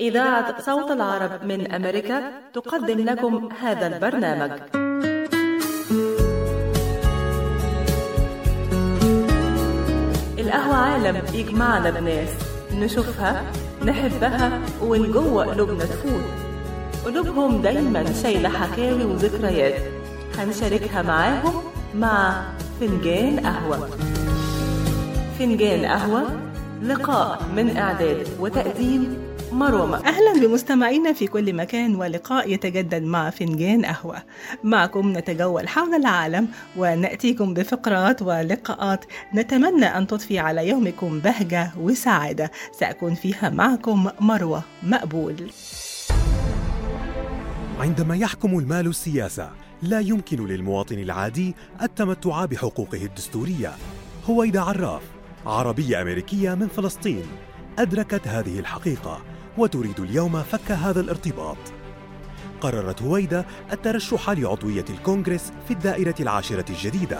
[0.00, 2.22] إذاعة صوت العرب من أمريكا
[2.54, 4.50] تقدم لكم هذا البرنامج.
[10.38, 12.28] القهوة عالم يجمعنا بناس
[12.74, 13.42] نشوفها
[13.84, 16.24] نحبها ومن جوه قلوبنا تفوت.
[17.04, 19.82] قلوبهم دايما شايلة حكاوي وذكريات.
[20.38, 21.62] هنشاركها معاهم
[21.94, 22.42] مع
[22.80, 23.88] فنجان قهوة.
[25.38, 26.22] فنجان قهوة
[26.82, 30.06] لقاء من إعداد وتقديم مروة.
[30.06, 34.22] أهلا بمستمعينا في كل مكان ولقاء يتجدد مع فنجان قهوة.
[34.64, 42.50] معكم نتجول حول العالم ونأتيكم بفقرات ولقاءات نتمنى أن تضفي على يومكم بهجة وسعادة.
[42.80, 45.50] سأكون فيها معكم مروة مقبول.
[47.80, 49.50] عندما يحكم المال السياسة
[49.82, 53.72] لا يمكن للمواطن العادي التمتع بحقوقه الدستورية.
[54.30, 55.02] هويدا عراف
[55.46, 57.24] عربية أمريكية من فلسطين
[57.78, 59.29] أدركت هذه الحقيقة.
[59.58, 61.56] وتريد اليوم فك هذا الارتباط.
[62.60, 67.18] قررت هويدا الترشح لعضوية الكونغرس في الدائرة العاشرة الجديدة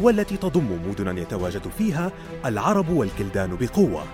[0.00, 2.12] والتي تضم مدنا يتواجد فيها
[2.44, 4.04] العرب والكلدان بقوة.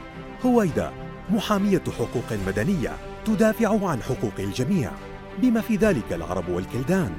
[0.47, 0.93] هويدا
[1.31, 4.91] محامية حقوق مدنية تدافع عن حقوق الجميع
[5.39, 7.13] بما في ذلك العرب والكلدان.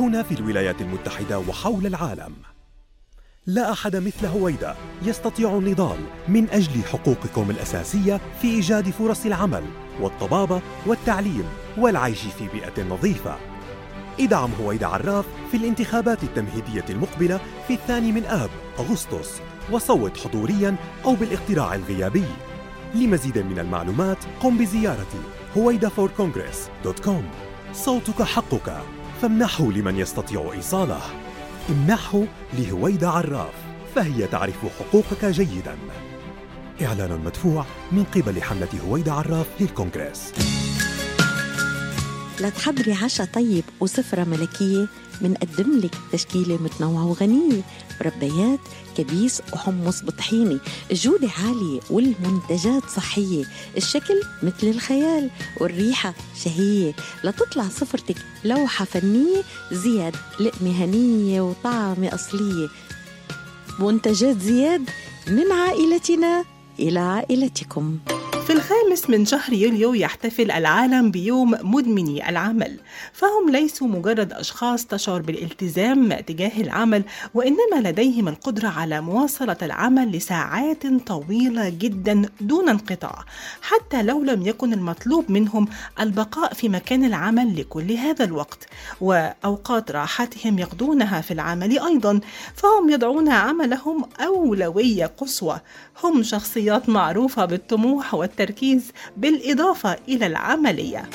[0.00, 2.51] هنا في الولايات المتحدة وحول العالم.
[3.46, 5.98] لا أحد مثل هويدا يستطيع النضال
[6.28, 9.64] من أجل حقوقكم الأساسية في إيجاد فرص العمل
[10.00, 11.44] والطبابة والتعليم
[11.78, 13.36] والعيش في بيئة نظيفة.
[14.20, 21.14] إدعم هويدا عراف في الانتخابات التمهيدية المقبلة في الثاني من آب أغسطس وصوت حضوريا أو
[21.14, 22.24] بالاقتراع الغيابي.
[22.94, 25.14] لمزيد من المعلومات قم بزيارة
[25.56, 27.24] هويدا for congress dot com.
[27.72, 28.82] صوتك حقك
[29.22, 31.00] فامنحه لمن يستطيع إيصاله.
[31.70, 32.24] امنحه
[32.58, 33.54] لهويدا عراف
[33.94, 35.76] فهي تعرف حقوقك جيدا.
[36.82, 40.32] إعلان مدفوع من قبل حملة هويدا عراف للكونغرس.
[42.40, 44.86] لتحضري عشاء طيب وسفرة ملكية
[45.20, 47.62] منقدم لك تشكيلة متنوعة وغنية
[48.00, 48.60] مربيات
[48.96, 50.60] كبيس وحمص بطحينة
[50.90, 53.44] الجودة عالية والمنتجات صحية.
[53.76, 56.14] الشكل مثل الخيال والريحة
[56.44, 56.94] شهية.
[57.24, 59.42] لتطلع سفرتك لوحة فنية
[59.72, 62.68] زياد لقمة هنية وطعمة أصلية.
[63.78, 64.90] منتجات زياد
[65.28, 66.44] من عائلتنا
[66.78, 67.98] إلى عائلتكم.
[68.46, 72.78] في الخامس من شهر يوليو يحتفل العالم بيوم مدمني العمل.
[73.12, 77.04] فهم ليسوا مجرد أشخاص تشعر بالالتزام تجاه العمل
[77.34, 83.24] وإنما لديهم القدرة على مواصلة العمل لساعات طويلة جدا دون انقطاع
[83.62, 85.68] حتى لو لم يكن المطلوب منهم
[86.00, 88.66] البقاء في مكان العمل لكل هذا الوقت.
[89.00, 92.20] وأوقات راحتهم يقضونها في العمل أيضا
[92.54, 95.60] فهم يضعون عملهم أولوية قصوى.
[96.04, 101.08] هم شخصيات معروفة بالطموح والتركيز بالإضافة إلى العملية.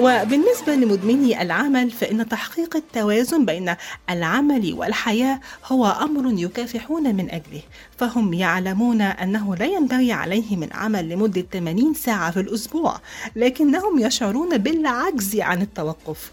[0.00, 3.74] وبالنسبة لمدمني العمل فإن تحقيق التوازن بين
[4.10, 7.62] العمل والحياة هو أمر يكافحون من أجله.
[7.98, 13.00] فهم يعلمون أنه لا ينبغي عليهم العمل لمدة 80 ساعة في الأسبوع
[13.36, 16.30] لكنهم يشعرون بالعجز عن التوقف.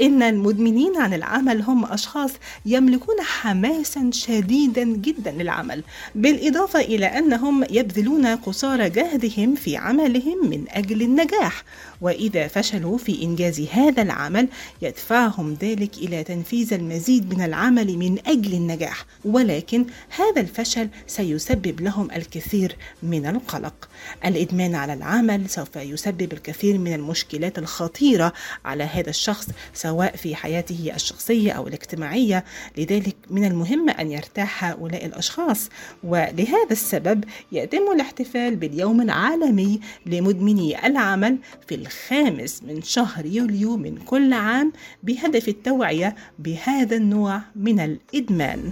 [0.00, 2.30] إن المدمنين عن العمل هم أشخاص
[2.66, 5.82] يملكون حماسا شديدا جدا للعمل
[6.14, 11.62] بالإضافة إلى أنهم يبذلون قصارى جهدهم في عملهم من أجل النجاح.
[12.00, 14.48] وإذا فشلوا في إنجاز هذا العمل
[14.82, 22.10] يدفعهم ذلك إلى تنفيذ المزيد من العمل من أجل النجاح ولكن هذا الفشل سيسبب لهم
[22.10, 23.88] الكثير من القلق.
[24.24, 28.32] الإدمان على العمل سوف يسبب الكثير من المشكلات الخطيرة
[28.64, 32.44] على هذا الشخص سواء في حياته الشخصية أو الاجتماعية
[32.78, 35.68] لذلك من المهم أن يرتاح هؤلاء الأشخاص
[36.04, 41.38] ولهذا السبب يتم الاحتفال باليوم العالمي لمدمني العمل
[41.68, 44.72] في الخامس من شهر يوليو من كل عام
[45.02, 48.70] بهدف التوعية بهذا النوع من الإدمان.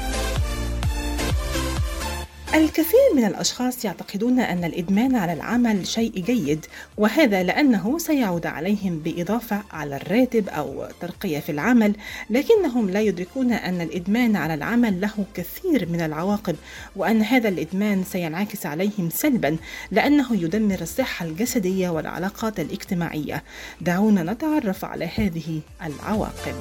[2.54, 9.62] الكثير من الأشخاص يعتقدون أن الإدمان على العمل شيء جيد وهذا لأنه سيعود عليهم بإضافة
[9.70, 11.94] على الراتب أو ترقية في العمل
[12.30, 16.56] لكنهم لا يدركون أن الإدمان على العمل له كثير من العواقب
[16.96, 19.56] وأن هذا الإدمان سينعكس عليهم سلبا
[19.90, 23.42] لأنه يدمر الصحة الجسدية والعلاقات الاجتماعية.
[23.80, 26.54] دعونا نتعرف على هذه العواقب.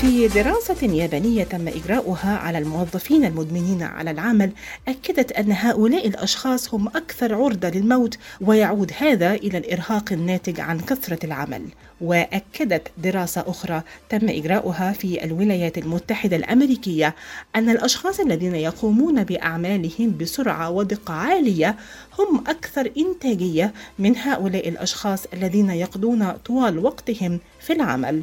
[0.00, 4.52] في دراسة يابانية تم إجراؤها على الموظفين المدمنين على العمل
[4.88, 11.26] أكدت أن هؤلاء الأشخاص هم أكثر عرضة للموت ويعود هذا إلى الإرهاق الناتج عن كثرة
[11.26, 11.62] العمل.
[12.00, 17.14] وأكدت دراسة أخرى تم إجراؤها في الولايات المتحدة الأمريكية
[17.56, 21.76] أن الأشخاص الذين يقومون بأعمالهم بسرعة ودقة عالية
[22.18, 28.22] هم أكثر إنتاجية من هؤلاء الأشخاص الذين يقضون طوال وقتهم في العمل.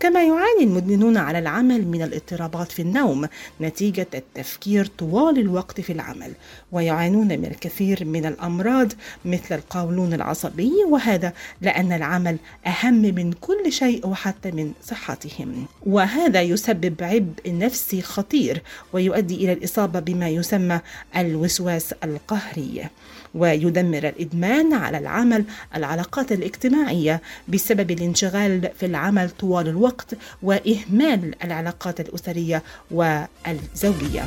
[0.00, 3.28] كما يعاني المدمنون على العمل من الاضطرابات في النوم
[3.60, 6.32] نتيجة التفكير طوال الوقت في العمل
[6.72, 8.92] ويعانون من الكثير من الأمراض
[9.24, 12.36] مثل القولون العصبي وهذا لأن العمل
[12.66, 15.66] أهم من كل شيء وحتى من صحتهم.
[15.86, 18.62] وهذا يسبب عبء نفسي خطير
[18.92, 20.80] ويؤدي إلى الإصابة بما يسمى
[21.16, 22.88] الوسواس القهري.
[23.34, 25.44] ويدمر الإدمان على العمل
[25.76, 34.24] العلاقات الاجتماعية بسبب الانشغال في العمل طوال الوقت وإهمال العلاقات الأسرية والزوجية.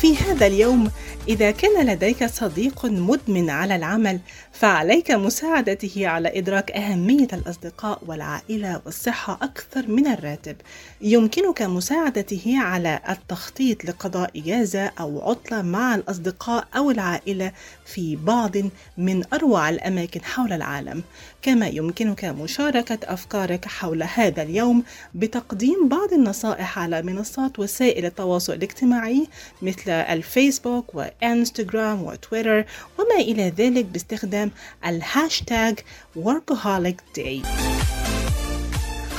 [0.00, 0.90] في هذا اليوم
[1.28, 4.20] إذا كان لديك صديق مدمن على العمل
[4.52, 10.56] فعليك مساعدته على إدراك أهمية الأصدقاء والعائلة والصحة أكثر من الراتب.
[11.00, 17.52] يمكنك مساعدته على التخطيط لقضاء إجازة أو عطلة مع الأصدقاء أو العائلة
[17.84, 18.56] في بعض
[18.98, 21.02] من أروع الأماكن حول العالم.
[21.46, 24.82] كما يمكنك مشاركة أفكارك حول هذا اليوم
[25.14, 29.26] بتقديم بعض النصائح على منصات وسائل التواصل الاجتماعي
[29.62, 32.64] مثل الفيسبوك وإنستغرام وتويتر
[32.98, 34.50] وما إلى ذلك باستخدام
[34.86, 35.78] الهاشتاج
[36.16, 37.46] workaholic day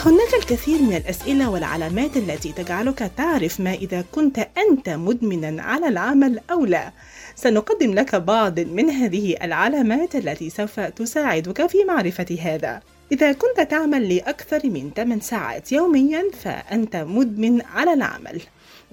[0.05, 6.39] هناك الكثير من الأسئلة والعلامات التي تجعلك تعرف ما إذا كنت أنت مدمنا على العمل
[6.51, 6.91] أو لا.
[7.35, 12.81] سنقدم لك بعض من هذه العلامات التي سوف تساعدك في معرفة هذا.
[13.11, 18.41] إذا كنت تعمل لأكثر من 8 ساعات يوميا فأنت مدمن على العمل.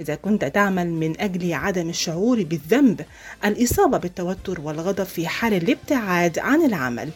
[0.00, 3.00] إذا كنت تعمل من أجل عدم الشعور بالذنب
[3.44, 7.10] الإصابة بالتوتر والغضب في حال الابتعاد عن العمل.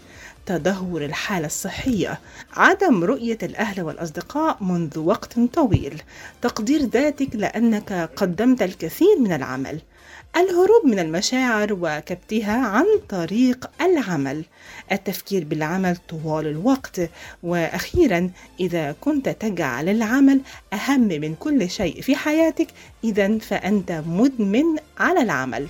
[0.49, 2.21] تدهور الحالة الصحية،
[2.57, 6.03] عدم رؤية الأهل والأصدقاء منذ وقت طويل،
[6.43, 9.81] تقدير ذاتك لأنك قدمت الكثير من العمل،
[10.37, 14.45] الهروب من المشاعر وكبتها عن طريق العمل.
[14.93, 17.01] التفكير بالعمل طوال الوقت.
[17.43, 18.31] وأخيرا
[18.61, 20.41] إذا كنت تجعل العمل
[20.73, 22.69] أهم من كل شيء في حياتك
[23.05, 24.65] اذا فأنت مدمن
[24.99, 25.67] على العمل.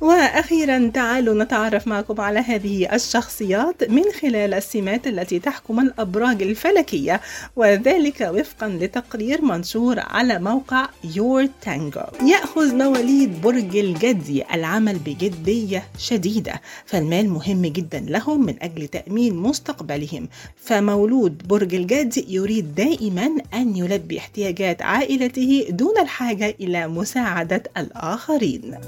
[0.00, 7.20] وأخيرا تعالوا نتعرف معكم على هذه الشخصيات من خلال السمات التي تحكم الأبراج الفلكية
[7.56, 16.60] وذلك وفقا لتقرير منشور على موقع يور تانجو يأخذ مواليد برج الجدي العمل بجدية شديدة
[16.86, 20.28] فالمال مهم جدا لهم من أجل تأمين مستقبلهم.
[20.56, 28.78] فمولود برج الجدي يريد دائما أن يلبي احتياجات عائلته دون الحاجة إلى مساعدة الآخرين.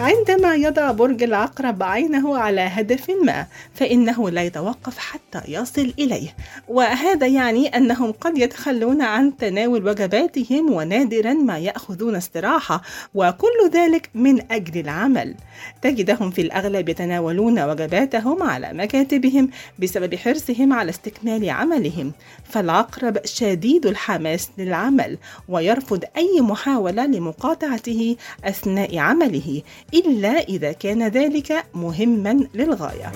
[0.00, 6.34] عندما يضع برج العقرب عينه على هدف ما فإنه لا يتوقف حتى يصل إليه.
[6.68, 12.82] وهذا يعني أنهم قد يتخلون عن تناول وجباتهم ونادرا ما يأخذون استراحة
[13.14, 15.34] وكل ذلك من أجل العمل.
[15.82, 22.12] تجدهم في الأغلب يتناولون وجباتهم على مكاتبهم بسبب حرصهم على استكمال عملهم.
[22.44, 25.18] فالعقرب شديد الحماس للعمل
[25.48, 29.62] ويرفض أي محاولة لمقاطعته أثناء عمله.
[29.94, 33.12] إلا إذا كان ذلك مهما للغاية.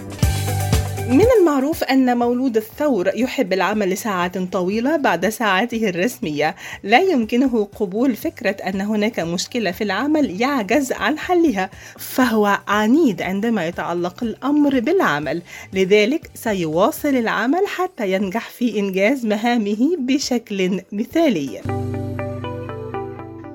[1.09, 8.17] من المعروف أن مولود الثور يحب العمل لساعات طويلة بعد ساعاته الرسمية، لا يمكنه قبول
[8.17, 15.43] فكرة أن هناك مشكلة في العمل يعجز عن حلها، فهو عنيد عندما يتعلق الأمر بالعمل،
[15.73, 21.61] لذلك سيواصل العمل حتى ينجح في إنجاز مهامه بشكل مثالي.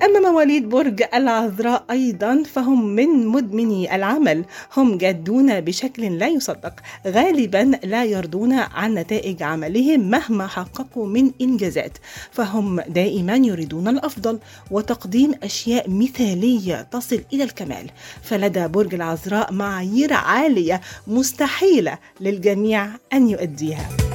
[0.04, 4.46] أما مواليد برج العذراء أيضا فهم من مدمني العمل.
[4.78, 6.74] هم جادون بشكل لا يصدق.
[7.08, 11.98] غالبا لا يرضون عن نتائج عملهم مهما حققوا من إنجازات.
[12.32, 14.40] فهم دائما يريدون الأفضل
[14.72, 17.90] وتقديم أشياء مثالية تصل إلى الكمال.
[18.24, 24.09] فلدى برج العذراء معايير عالية مستحيلة للجميع أن يؤديها.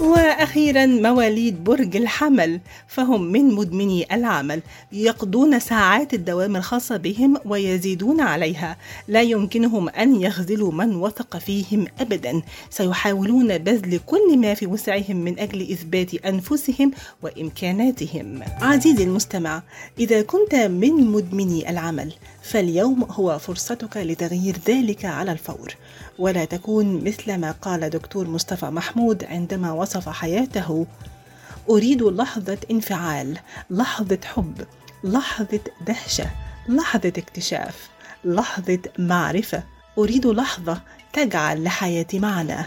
[0.00, 4.62] وأخيرا مواليد برج الحمل فهم من مدمني العمل.
[4.92, 8.76] يقضون ساعات الدوام الخاصة بهم ويزيدون عليها.
[9.08, 12.42] لا يمكنهم أن يخذلوا من وثق فيهم ابدا.
[12.70, 16.90] سيحاولون بذل كل ما في وسعهم من أجل إثبات أنفسهم
[17.22, 18.42] وإمكاناتهم.
[18.60, 19.62] عزيزي المستمع
[19.98, 22.12] إذا كنت من مدمني العمل
[22.42, 25.74] فاليوم هو فرصتك لتغيير ذلك على الفور.
[26.18, 30.86] ولا تكون مثل ما قال دكتور مصطفى محمود عندما وصف حياته.
[31.70, 33.38] أريد لحظة انفعال
[33.70, 34.66] لحظة حب
[35.04, 36.30] لحظة دهشة
[36.68, 37.88] لحظة اكتشاف
[38.24, 39.62] لحظة معرفة.
[39.98, 40.80] أريد لحظة
[41.12, 42.66] تجعل لحياتي معنى.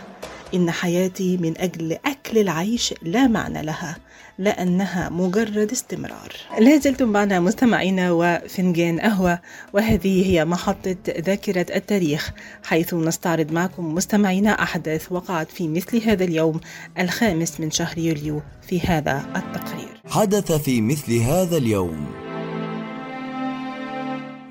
[0.54, 3.98] إن حياتي من أجل أكل العيش لا معنى لها
[4.38, 6.34] لأنها مجرد استمرار.
[6.60, 9.40] لا زلتم معنا مستمعينا وفنجان قهوة
[9.74, 12.32] وهذه هي محطة ذاكرة التاريخ
[12.64, 16.60] حيث نستعرض معكم مستمعينا أحداث وقعت في مثل هذا اليوم
[17.00, 20.02] الخامس من شهر يوليو في هذا التقرير.
[20.10, 22.06] حدث في مثل هذا اليوم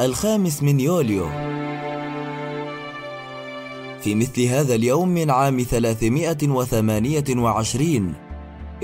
[0.00, 1.57] الخامس من يوليو.
[4.00, 8.14] في مثل هذا اليوم من عام 328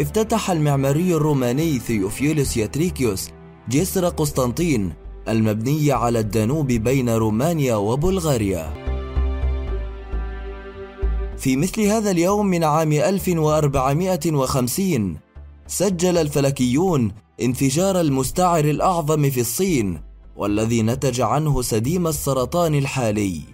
[0.00, 3.30] افتتح المعماري الروماني ثيوفيلوس ياتريكيوس
[3.68, 4.92] جسر قسطنطين
[5.28, 8.84] المبني على الدانوب بين رومانيا وبلغاريا.
[11.38, 15.16] في مثل هذا اليوم من عام 1450
[15.66, 20.00] سجل الفلكيون انفجار المستعر الأعظم في الصين
[20.36, 23.53] والذي نتج عنه سديم السرطان الحالي.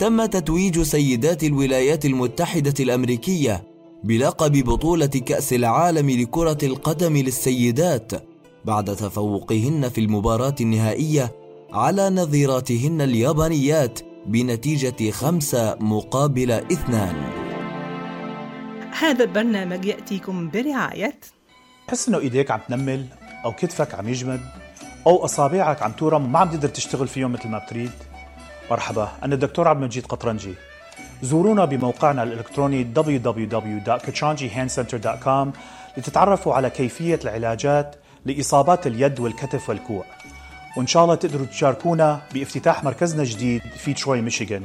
[0.02, 3.64] تم تتويج سيدات الولايات المتحدة الأمريكية
[4.04, 8.12] بلقب بطولة كأس العالم لكرة القدم للسيدات
[8.64, 11.32] بعد تفوقهن في المباراة النهائية
[11.72, 17.16] على نظيراتهن اليابانيات بنتيجة خمسة مقابل اثنان.
[18.98, 21.20] هذا البرنامج يأتيكم برعاية.
[21.88, 23.06] تحس إنه إيديك عم تنمل
[23.44, 24.40] أو كتفك عم يجمد
[25.06, 28.11] أو أصابعك عم تورم وما عم تقدر تشتغل فيهم مثل ما بتريد؟
[28.72, 30.54] مرحبا أنا الدكتور عبد المجيد قطرنجي.
[31.22, 35.48] زورونا بموقعنا الإلكتروني www.kachanjihandcenter.com
[35.96, 40.04] لتتعرفوا على كيفية العلاجات لإصابات اليد والكتف والكوع.
[40.76, 44.64] وإن شاء الله تقدروا تشاركونا بافتتاح مركزنا الجديد في تروي ميشيغان.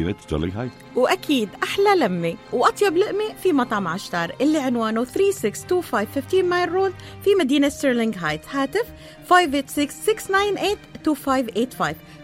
[0.00, 6.42] مدينة ستيرلينغ هايت وأكيد أحلى لمة وأطيب لقمة في مطعم عشتار اللي عنوانه 3625 15
[6.42, 6.92] Mile Road
[7.24, 8.86] في مدينة ستيرلينغ هايت هاتف
[9.30, 9.34] 586-698-2585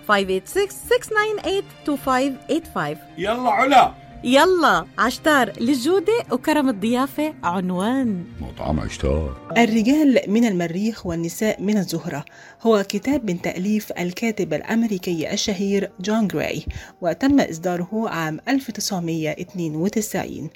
[0.08, 3.92] 586-698-2585 يلا علا.
[4.26, 8.24] يلا عشتار للجودة وكرم الضيافة عنوان.
[8.40, 9.36] مطعم عشتار.
[9.58, 12.24] الرجال من المريخ والنساء من الزهرة.
[12.62, 16.64] هو كتاب من تأليف الكاتب الأمريكي الشهير جون جراي
[17.00, 20.50] وتم إصداره عام 1992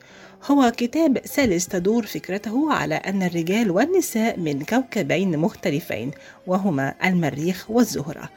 [0.50, 6.10] هو كتاب سلس تدور فكرته على أن الرجال والنساء من كوكبين مختلفين
[6.46, 8.28] وهما المريخ والزهرة.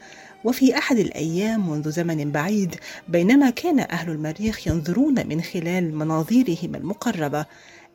[0.44, 2.76] وفي أحد الأيام منذ زمن بعيد
[3.08, 7.46] بينما كان أهل المريخ ينظرون من خلال مناظيرهم المقربة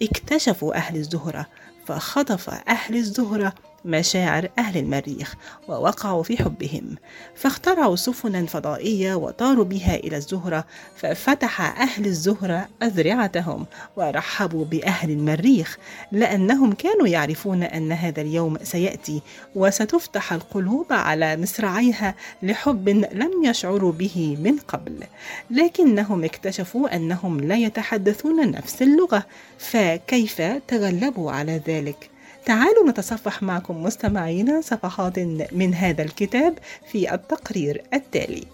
[0.02, 1.47] اكتشفوا أهل الزهرة
[1.87, 3.55] فخطف أهل الزهرة
[3.85, 5.35] مشاعر أهل المريخ
[5.69, 6.97] ووقعوا في حبهم
[7.35, 10.65] فاخترعوا سفنا فضائية وطاروا بها إلى الزهرة
[10.97, 13.67] ففتح أهل الزهرة أذرعتهم
[13.97, 15.79] ورحبوا بأهل المريخ
[16.13, 19.23] لأنهم كانوا يعرفون أن هذا اليوم سيأتي
[19.55, 25.03] وستفتح القلوب على مصراعيها لحب لم يشعروا به من قبل
[25.51, 29.27] لكنهم اكتشفوا أنهم لا يتحدثون نفس اللغة
[29.59, 32.18] فكيف تغلبوا على ذلك؟
[32.49, 35.19] تعالوا نتصفح معكم مستمعينا صفحات
[35.52, 38.45] من هذا الكتاب في التقرير التالي.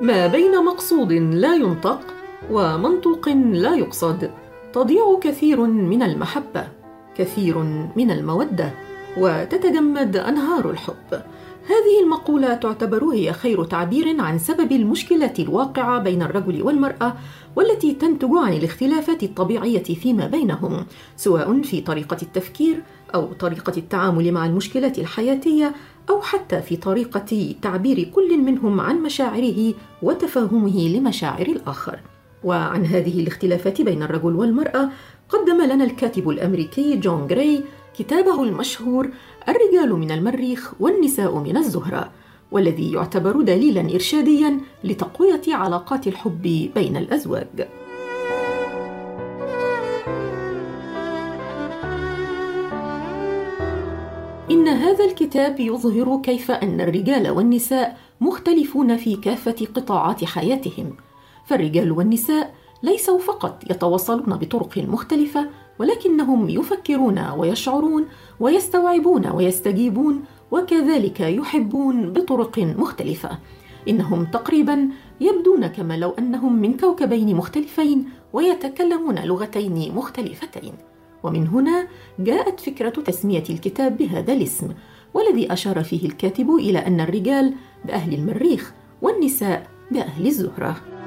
[0.00, 2.00] ما بين مقصود لا ينطق
[2.50, 4.30] ومنطوق لا يقصد.
[4.72, 6.68] تضيع كثير من المحبة
[7.16, 7.58] كثير
[7.96, 8.70] من المودة
[9.18, 11.22] وتتجمد أنهار الحب.
[11.66, 17.16] هذه المقولة تعتبر هي خير تعبير عن سبب المشكلات الواقعة بين الرجل والمرأة
[17.56, 20.86] والتي تنتج عن الاختلافات الطبيعية فيما بينهم،
[21.16, 22.82] سواء في طريقة التفكير
[23.14, 25.74] أو طريقة التعامل مع المشكلات الحياتية
[26.10, 32.00] أو حتى في طريقة تعبير كل منهم عن مشاعره وتفهمه لمشاعر الآخر.
[32.44, 34.90] وعن هذه الاختلافات بين الرجل والمرأة
[35.28, 37.64] قدم لنا الكاتب الأمريكي جون جراي
[37.98, 39.10] كتابه المشهور
[39.48, 42.10] الرجال من المريخ والنساء من الزهرة
[42.50, 46.42] والذي يعتبر دليلا إرشاديا لتقوية علاقات الحب
[46.74, 47.68] بين الأزواج.
[54.50, 60.96] إن هذا الكتاب يظهر كيف أن الرجال والنساء مختلفون في كافة قطاعات حياتهم
[61.46, 65.48] فالرجال والنساء ليسوا فقط يتواصلون بطرق مختلفة
[65.80, 68.06] ولكنهم يفكرون ويشعرون
[68.40, 73.38] ويستوعبون ويستجيبون وكذلك يحبون بطرق مختلفة.
[73.88, 74.88] إنهم تقريبا
[75.20, 80.72] يبدون كما لو أنهم من كوكبين مختلفين ويتكلمون لغتين مختلفتين.
[81.22, 81.86] ومن هنا
[82.18, 84.68] جاءت فكرة تسمية الكتاب بهذا الاسم
[85.14, 88.72] والذي أشار فيه الكاتب إلى أن الرجال بأهل المريخ
[89.02, 90.99] والنساء بأهل الزهرة.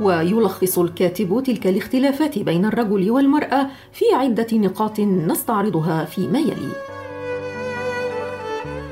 [0.00, 6.72] ويلخص الكاتب تلك الاختلافات بين الرجل والمرأة في عدة نقاط نستعرضها فيما يلي.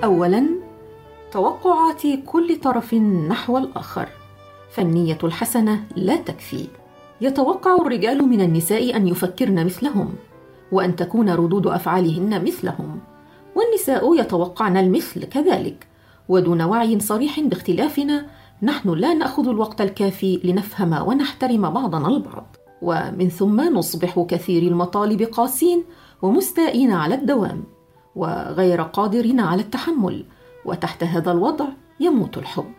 [0.05, 0.47] اولا
[1.33, 4.09] توقعات كل طرف نحو الآخر.
[4.71, 6.67] فالنية الحسنة لا تكفي.
[7.21, 10.15] يتوقع الرجال من النساء أن يفكرن مثلهم
[10.73, 13.01] وأن تكون ردود أفعالهن مثلهم.
[13.55, 15.87] والنساء يتوقعن المثل كذلك
[16.29, 18.27] ودون وعي صريح باختلافنا
[18.65, 22.57] نحن لا نأخذ الوقت الكافي لنفهم ونحترم بعضنا البعض.
[22.83, 25.85] ومن ثم نصبح كثير المطالب قاسين
[26.23, 27.65] ومستائين على الدوام
[28.17, 30.25] وغير قادرين على التحمل
[30.65, 31.65] وتحت هذا الوضع
[32.01, 32.73] يموت الحب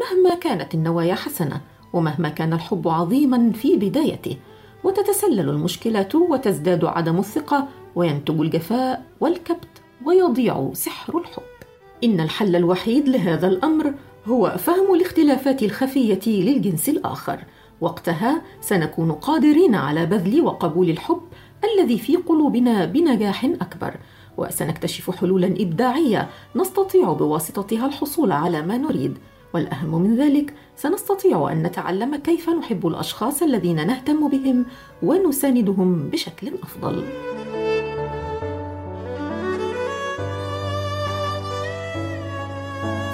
[0.00, 1.60] مهما كانت النوايا حسنة
[1.92, 4.36] ومهما كان الحب عظيما في بدايته.
[4.84, 11.42] وتتسلل المشكلات وتزداد عدم الثقة وينتج الجفاء والكبت ويضيع سحر الحب.
[12.04, 13.94] إن الحل الوحيد لهذا الأمر
[14.28, 17.44] هو فهم الاختلافات الخفية للجنس الآخر.
[17.80, 21.20] وقتها سنكون قادرين على بذل وقبول الحب
[21.64, 23.94] الذي في قلوبنا بنجاح أكبر.
[24.36, 29.18] وسنكتشف حلولا إبداعية نستطيع بواسطتها الحصول على ما نريد.
[29.54, 34.66] والأهم من ذلك سنستطيع أن نتعلم كيف نحب الأشخاص الذين نهتم بهم
[35.02, 37.04] ونساندهم بشكل أفضل.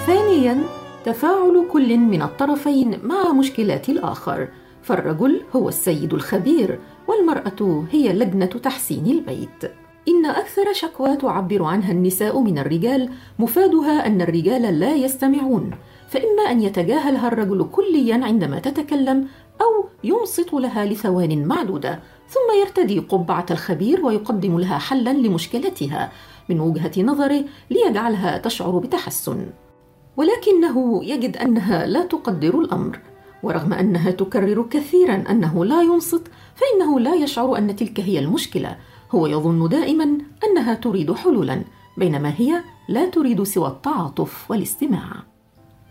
[0.06, 0.64] ثانيا
[1.08, 4.48] تفاعل كل من الطرفين مع مشكلات الآخر
[4.82, 9.64] فالرجل هو السيد الخبير والمرأة هي لجنة تحسين البيت.
[10.08, 15.70] إن أكثر شكوى تعبر عنها النساء من الرجال مفادها أن الرجال لا يستمعون.
[16.08, 19.28] فإما أن يتجاهلها الرجل كليا عندما تتكلم
[19.60, 26.12] أو ينصت لها لثوان معدودة ثم يرتدي قبعة الخبير ويقدم لها حلا لمشكلتها
[26.48, 29.46] من وجهة نظره ليجعلها تشعر بتحسن.
[30.18, 32.98] ولكنه يجد أنها لا تقدر الأمر
[33.42, 36.22] ورغم أنها تكرر كثيرا أنه لا ينصت
[36.54, 38.76] فإنه لا يشعر أن تلك هي المشكلة.
[39.12, 41.62] هو يظن دائما أنها تريد حلولا
[41.96, 45.12] بينما هي لا تريد سوى التعاطف والاستماع.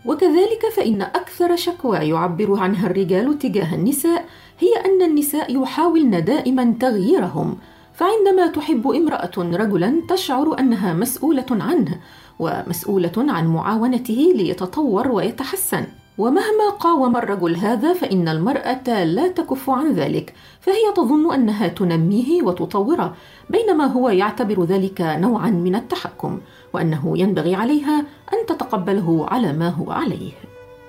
[0.06, 4.24] وكذلك فإن أكثر شكوى يعبر عنها الرجال تجاه النساء
[4.58, 7.56] هي أن النساء يحاولن دائما تغييرهم.
[7.94, 12.00] فعندما تحب امرأة رجلا تشعر أنها مسؤولة عنه
[12.38, 15.86] ومسؤولة عن معاونته ليتطور ويتحسن.
[16.18, 23.14] ومهما قاوم الرجل هذا فإن المرأة لا تكف عن ذلك فهي تظن أنها تنميه وتطوره
[23.50, 26.40] بينما هو يعتبر ذلك نوعا من التحكم
[26.72, 27.98] وأنه ينبغي عليها
[28.32, 30.32] أن تتقبله على ما هو عليه.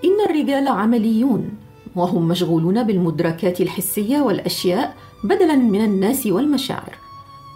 [0.05, 1.49] إن الرجال عمليون
[1.95, 6.95] وهم مشغولون بالمدركات الحسية والأشياء بدلا من الناس والمشاعر.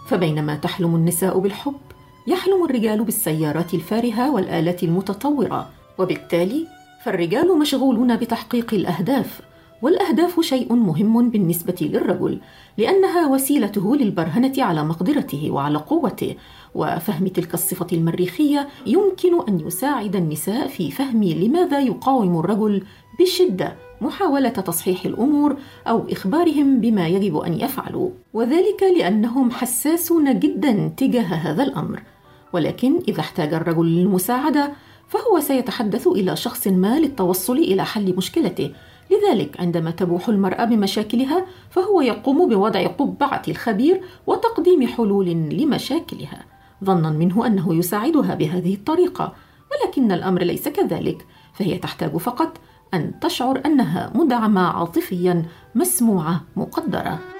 [0.08, 1.92] فبينما تحلم النساء بالحب
[2.27, 6.67] يحلم الرجال بالسيارات الفارهة والآلات المتطورة وبالتالي
[7.03, 9.41] فالرجال مشغولون بتحقيق الأهداف
[9.81, 12.39] والأهداف شيء مهم بالنسبة للرجل
[12.77, 16.36] لأنها وسيلته للبرهنة على مقدرته وعلى قوته
[16.75, 22.83] وفهم تلك الصفة المريخية يمكن أن يساعد النساء في فهم لماذا يقاوم الرجل
[23.19, 25.57] بشدة محاولة تصحيح الأمور
[25.88, 32.12] أو إخبارهم بما يجب أن يفعلوا وذلك لأنهم حساسون جدا تجاه هذا الأمر.
[32.53, 34.73] ولكن إذا احتاج الرجل للمساعدة
[35.07, 38.71] فهو سيتحدث إلى شخص ما للتوصل إلى حل مشكلته.
[39.11, 46.45] لذلك عندما تبوح المرأة بمشاكلها فهو يقوم بوضع قبعة الخبير وتقديم حلول لمشاكلها.
[46.83, 49.33] ظنا منه أنه يساعدها بهذه الطريقة
[49.71, 51.25] ولكن الأمر ليس كذلك.
[51.53, 52.57] فهي تحتاج فقط
[52.93, 57.32] أن تشعر أنها مدعمة عاطفيا مسموعة مقدرة.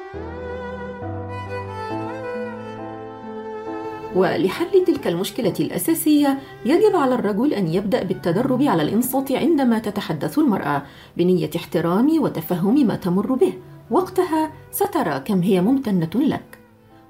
[4.16, 10.84] ولحل تلك المشكلة الأساسية يجب على الرجل أن يبدأ بالتدرب على الإنصات عندما تتحدث المرأة
[11.18, 13.54] بنية احترام وتفهم ما تمر به.
[13.92, 16.60] وقتها سترى كم هي ممتنة لك.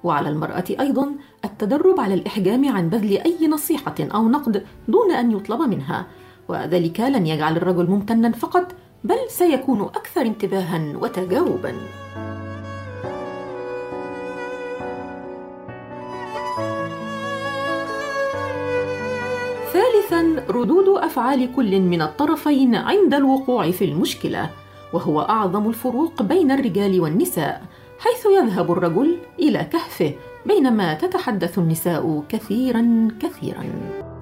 [0.04, 1.12] وعلى المرأة أيضا
[1.46, 6.06] التدرب على الإحجام عن بذل أي نصيحة أو نقد دون أن يطلب منها.
[6.48, 11.74] وذلك لن يجعل الرجل ممتنا فقط بل سيكون أكثر انتباها وتجاوبا.
[20.14, 24.50] ثالثا ردود أفعال كل من الطرفين عند الوقوع في المشكلة
[24.94, 27.62] وهو أعظم الفروق بين الرجال والنساء
[28.00, 30.14] حيث يذهب الرجل إلى كهفه
[30.46, 33.64] بينما تتحدث النساء كثيرا كثيرا.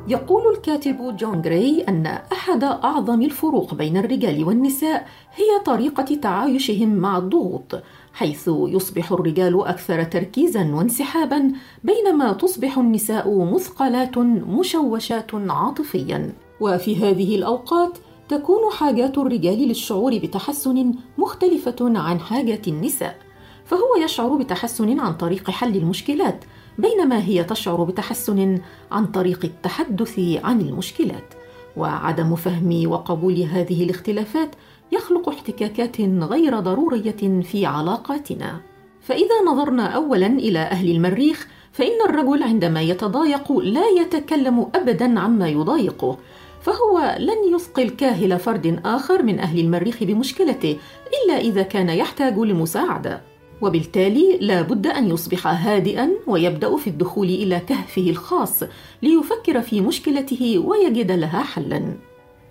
[0.08, 7.18] يقول الكاتب جون جراي أن أحد أعظم الفروق بين الرجال والنساء هي طريقة تعايشهم مع
[7.18, 11.52] الضغوط حيث يصبح الرجال أكثر تركيزا وانسحابا
[11.84, 16.34] بينما تصبح النساء مثقلات مشوشات عاطفيا.
[16.60, 17.98] وفي هذه الأوقات
[18.30, 23.18] تكون حاجات الرجال للشعور بتحسن مختلفة عن حاجات النساء.
[23.66, 26.46] فهو يشعر بتحسن عن طريق حل المشكلات
[26.78, 31.34] بينما هي تشعر بتحسن عن طريق التحدث عن المشكلات.
[31.78, 34.56] وعدم فهم وقبول هذه الاختلافات
[34.92, 38.62] يخلق احتكاكات غير ضرورية في علاقاتنا.
[39.02, 46.18] فإذا نظرنا اولا إلى أهل المريخ فإن الرجل عندما يتضايق لا يتكلم ابدا عما يضايقه
[46.62, 50.78] فهو لن يثقل كاهل فرد آخر من أهل المريخ بمشكلته
[51.26, 53.22] إلا إذا كان يحتاج لمساعدة.
[53.62, 58.64] وبالتالي لا بد أن يصبح هادئا ويبدأ في الدخول إلى كهفه الخاص
[59.04, 61.98] ليفكر في مشكلته ويجد لها حلا.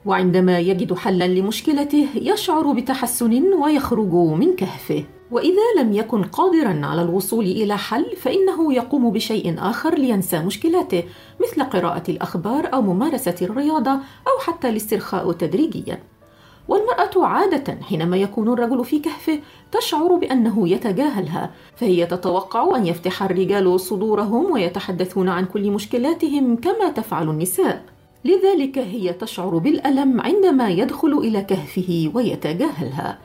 [0.05, 5.05] وعندما يجد حلا لمشكلته يشعر بتحسن ويخرج من كهفه.
[5.31, 11.03] وإذا لم يكن قادرا على الوصول إلى حل فإنه يقوم بشيء آخر لينسى مشكلاته
[11.41, 15.99] مثل قراءة الأخبار أو ممارسة الرياضة أو حتى الاسترخاء تدريجيا.
[16.69, 19.41] والمرأة عادة حينما يكون الرجل في كهفه
[19.73, 27.31] تشعر بأنه يتجاهلها فهي تتوقع أن يفتح الرجال صدورهم ويتحدثون عن كل مشكلاتهم كما تفعل
[27.31, 28.00] النساء.
[28.25, 33.19] لذلك هي تشعر بالألم عندما يدخل إلى كهفه ويتجاهلها.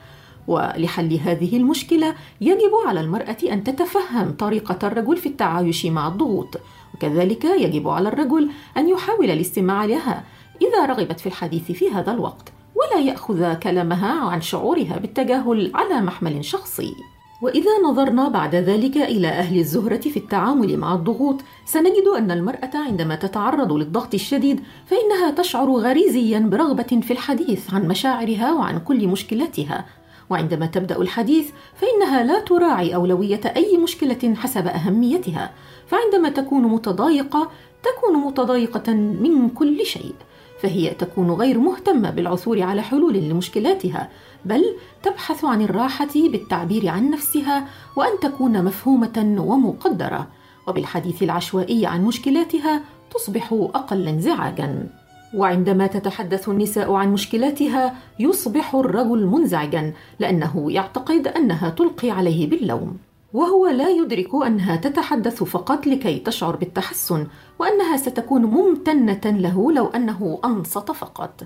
[0.48, 6.60] ولحل هذه المشكلة يجب على المرأة أن تتفهم طريقة الرجل في التعايش مع الضغوط.
[6.94, 10.24] وكذلك يجب على الرجل أن يحاول الاستماع لها
[10.62, 16.44] إذا رغبت في الحديث في هذا الوقت ولا يأخذ كلامها عن شعورها بالتجاهل على محمل
[16.44, 16.94] شخصي.
[17.42, 23.14] وإذا نظرنا بعد ذلك إلى أهل الزهرة في التعامل مع الضغوط سنجد أن المرأة عندما
[23.14, 29.86] تتعرض للضغط الشديد فإنها تشعر غريزيا برغبة في الحديث عن مشاعرها وعن كل مشكلاتها
[30.30, 35.50] وعندما تبدأ الحديث فإنها لا تراعي أولوية أي مشكلة حسب أهميتها.
[35.86, 37.50] فعندما تكون متضايقة
[37.82, 40.14] تكون متضايقة من كل شيء.
[40.62, 44.08] فهي تكون غير مهتمة بالعثور على حلول لمشكلاتها
[44.44, 44.64] بل
[45.06, 50.26] تبحث عن الراحة بالتعبير عن نفسها وأن تكون مفهومة ومقدرة
[50.66, 52.82] وبالحديث العشوائي عن مشكلاتها
[53.14, 54.86] تصبح أقل انزعاجا.
[55.34, 62.96] وعندما تتحدث النساء عن مشكلاتها يصبح الرجل منزعجا لأنه يعتقد أنها تلقي عليه باللوم.
[63.32, 67.26] وهو لا يدرك أنها تتحدث فقط لكي تشعر بالتحسن
[67.58, 71.42] وأنها ستكون ممتنة له لو أنه أنصت فقط.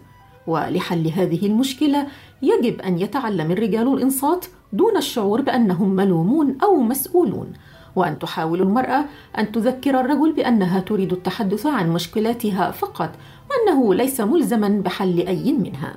[0.47, 2.07] ولحل هذه المشكلة
[2.43, 7.53] يجب أن يتعلم الرجال الإنصات دون الشعور بأنهم ملومون أو مسؤولون
[7.97, 9.05] وأن تحاول المرأة
[9.39, 13.11] أن تذكر الرجل بأنها تريد التحدث عن مشكلاتها فقط
[13.51, 15.97] وأنه ليس ملزما بحل أي منها.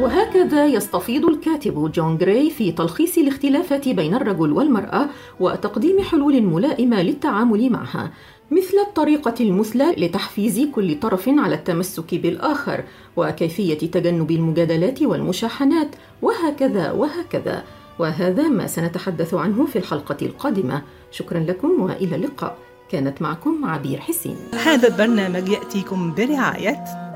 [0.00, 5.06] وهكذا يستفيض الكاتب جون جراي في تلخيص الاختلافات بين الرجل والمرأة
[5.40, 8.10] وتقديم حلول ملائمة للتعامل معها.
[8.50, 12.84] مثل الطريقة المثلى لتحفيز كل طرف على التمسك بالآخر
[13.16, 15.88] وكيفية تجنب المجادلات والمشاحنات
[16.22, 17.64] وهكذا وهكذا.
[17.98, 20.82] وهذا ما سنتحدث عنه في الحلقة القادمة.
[21.10, 22.56] شكرا لكم وإلى اللقاء.
[22.90, 24.36] كانت معكم عبير حسين.
[24.64, 27.07] هذا البرنامج يأتيكم برعاية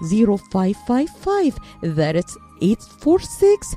[0.00, 3.74] 0555 That's 846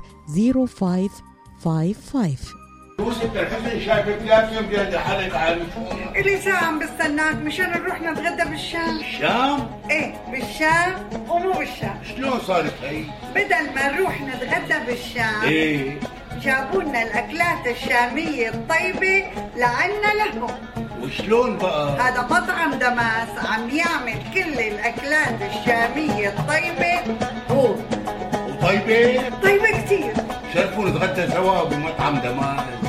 [0.68, 2.61] 0555
[3.02, 5.62] يوسف الحسن شايفك لازم بيد حالك عالي
[6.16, 8.96] إلي ساعة عم بستناك مشان نروح نتغدى بالشام.
[8.98, 10.94] الشام؟ إيه بالشام
[11.28, 12.00] ومو بالشام.
[12.16, 15.98] شلون صارت هي؟ بدل ما نروح نتغدى بالشام إيه.
[16.42, 19.24] جابوا لنا الأكلات الشامية الطيبة
[19.56, 20.50] لعنا لهم.
[21.02, 27.16] وشلون بقى؟ هذا مطعم دماس عم يعمل كل الأكلات الشامية الطيبة.
[27.50, 27.74] هو.
[28.48, 30.12] وطيبة؟ طيبة كتير.
[30.54, 32.81] شرفوا نتغدى سوا بمطعم دماس.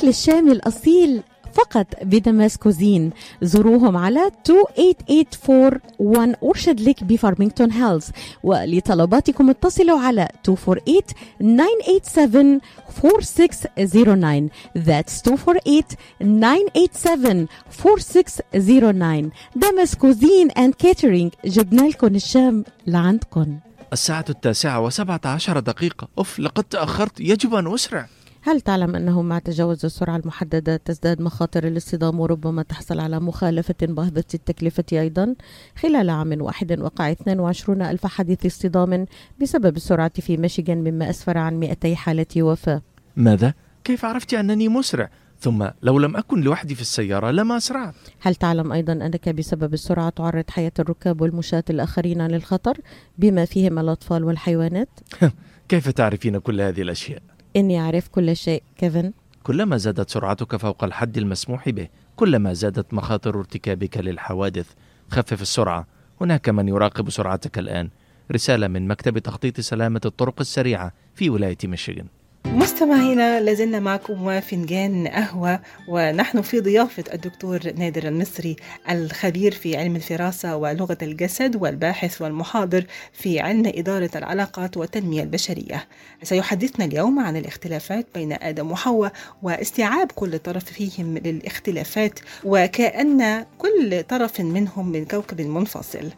[0.00, 3.10] الأكل الشامي الأصيل فقط بدماس cuisine.
[3.42, 8.06] زوروهم على 28841 Orchard Lake بفارمينغتون هيلز.
[8.42, 11.02] ولطلباتكم اتصلوا على 248
[11.40, 17.46] 987 4609 That's 248
[17.84, 23.58] 4609 دمس cuisine and catering جبنا لكم الشام لعندكم
[23.92, 26.08] الساعة التاسعة وسبعة عشر دقيقة.
[26.18, 27.20] أوف لقد تأخرت.
[27.20, 28.06] يجب أن أسرع.
[28.42, 34.24] هل تعلم أنه مع تجاوز السرعة المحددة تزداد مخاطر الاصطدام وربما تحصل على مخالفة باهظة
[34.34, 35.34] التكلفة أيضا؟
[35.76, 39.06] خلال عام واحد وقع 22 ألف حادث اصطدام
[39.40, 42.82] بسبب السرعة في ميشيغان مما أسفر عن 200 حالة وفاة
[43.16, 48.34] ماذا؟ كيف عرفت أنني مسرع؟ ثم لو لم أكن لوحدي في السيارة لما أسرعت هل
[48.34, 52.78] تعلم أيضا أنك بسبب السرعة تعرض حياة الركاب والمشاة الآخرين للخطر
[53.18, 54.88] بما فيهم الأطفال والحيوانات؟
[55.68, 57.22] كيف تعرفين كل هذه الأشياء؟
[57.56, 63.38] إني أعرف كل شيء كيفن؟ كلما زادت سرعتك فوق الحد المسموح به كلما زادت مخاطر
[63.38, 64.66] ارتكابك للحوادث
[65.08, 65.86] خفف السرعة.
[66.20, 67.88] هناك من يراقب سرعتك الآن.
[68.32, 72.06] رسالة من مكتب تخطيط سلامة الطرق السريعة في ولاية ميشيغان.
[72.54, 78.56] مستمعينا لازلنا معكم وفنجان قهوة ونحن في ضيافة الدكتور نادر المصري
[78.90, 85.86] الخبير في علم الفراسة ولغة الجسد والباحث والمحاضر في علم إدارة العلاقات والتنمية البشرية.
[86.22, 94.40] سيحدثنا اليوم عن الاختلافات بين آدم وحواء واستيعاب كل طرف فيهم للاختلافات وكأن كل طرف
[94.40, 96.10] منهم من كوكب منفصل.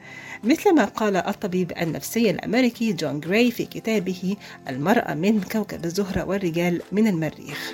[0.45, 4.37] مثل ما قال الطبيب النفسي الأمريكي جون جراي في كتابه
[4.69, 7.73] المرأة من كوكب الزهرة والرجال من المريخ.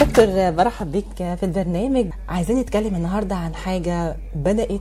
[0.00, 2.06] دكتور برحب بك في البرنامج.
[2.28, 4.80] عايزين نتكلم النهارده عن حاجة بدأت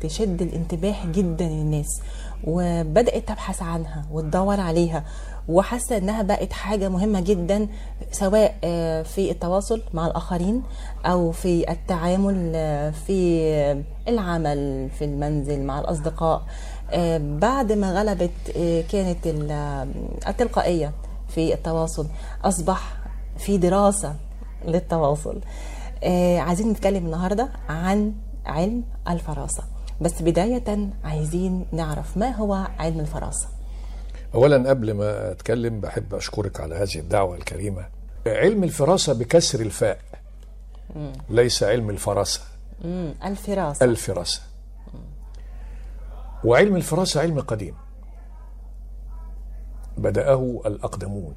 [0.00, 2.00] تشد الانتباه جدا للناس
[2.44, 5.04] وبدأت تبحث عنها وتدور عليها.
[5.50, 7.66] وحاسة إنها بقت حاجة مهمة جدا
[8.12, 10.62] سواء آه، في التواصل مع الآخرين
[11.06, 16.42] أو في التعامل آه، في العمل في المنزل مع الأصدقاء.
[16.90, 18.30] آه، بعد ما غلبت
[18.92, 19.88] كانت ال-
[20.28, 20.92] التلقائية
[21.28, 22.06] في التواصل
[22.44, 22.96] أصبح
[23.38, 24.14] في دراسة
[24.64, 25.40] للتواصل.
[26.38, 28.12] عايزين نتكلم النهاردة عن
[28.46, 29.62] علم الفراسة.
[30.00, 33.48] بس بداية عايزين نعرف ما هو علم الفراسة.
[34.34, 37.88] اولا قبل ما أتكلم بحب أشكرك على هذه الدعوة الكريمة.
[38.26, 40.00] علم الفراسة بكسر الفاء.
[40.96, 41.12] مم.
[41.30, 42.40] ليس علم الفراسة.
[42.84, 43.14] مم.
[43.24, 43.84] الفراسة.
[43.84, 44.42] الفراسة.
[46.44, 47.74] وعلم الفراسة علم قديم.
[49.98, 51.34] بدأه الأقدمون.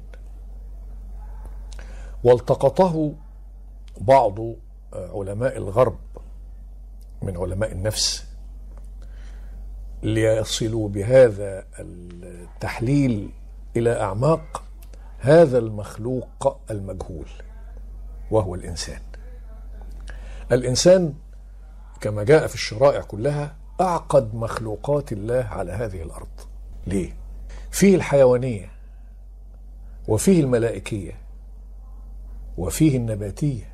[2.24, 3.12] والتقطه
[4.00, 4.38] بعض
[4.92, 5.98] علماء الغرب
[7.22, 8.24] من علماء النفس.
[10.04, 13.30] ليصلوا بهذا التحليل
[13.76, 14.62] إلى أعماق
[15.18, 17.26] هذا المخلوق المجهول
[18.30, 19.00] وهو الإنسان.
[20.52, 21.14] الإنسان
[22.00, 26.28] كما جاء في الشرائع كلها أعقد مخلوقات الله على هذه الأرض.
[26.86, 27.12] ليه؟
[27.70, 28.70] فيه الحيوانية
[30.08, 31.12] وفيه الملائكية
[32.58, 33.68] وفيه النباتية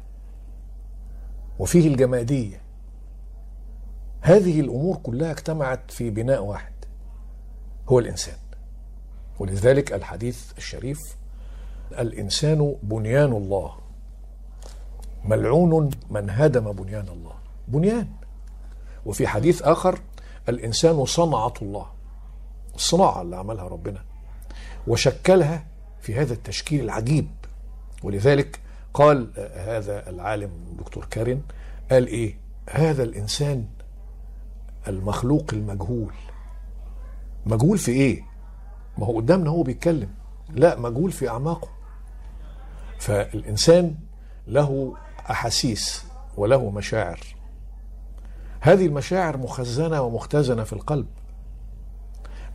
[1.59, 2.61] وفيه الجمادية
[4.21, 6.73] هذه الأمور كلها اجتمعت في بناء واحد
[7.89, 8.37] هو الإنسان.
[9.39, 10.99] ولذلك الحديث الشريف
[11.99, 13.75] الإنسان بنيان الله.
[15.25, 17.35] ملعون من هدم بنيان الله.
[17.69, 18.09] بنيان.
[19.07, 19.99] وفي حديث آخر
[20.49, 21.87] الإنسان صنعة الله.
[22.75, 24.03] الصناعة اللي عملها ربنا.
[24.87, 25.67] وشكلها
[26.01, 27.29] في هذا التشكيل العجيب.
[28.03, 28.61] ولذلك
[28.95, 31.43] قال هذا العالم دكتور كارين
[31.91, 32.37] قال إيه؟
[32.71, 33.67] هذا الإنسان
[34.91, 36.13] المخلوق المجهول.
[37.47, 38.23] مجهول في إيه؟
[38.99, 40.11] ما هو قدامنا هو بيتكلم.
[40.51, 41.69] لا مجهول في أعماقه.
[42.99, 43.95] فالإنسان
[44.47, 44.97] له
[45.31, 46.05] أحاسيس
[46.37, 47.21] وله مشاعر.
[48.61, 51.07] هذه المشاعر مخزنة ومختزنة في القلب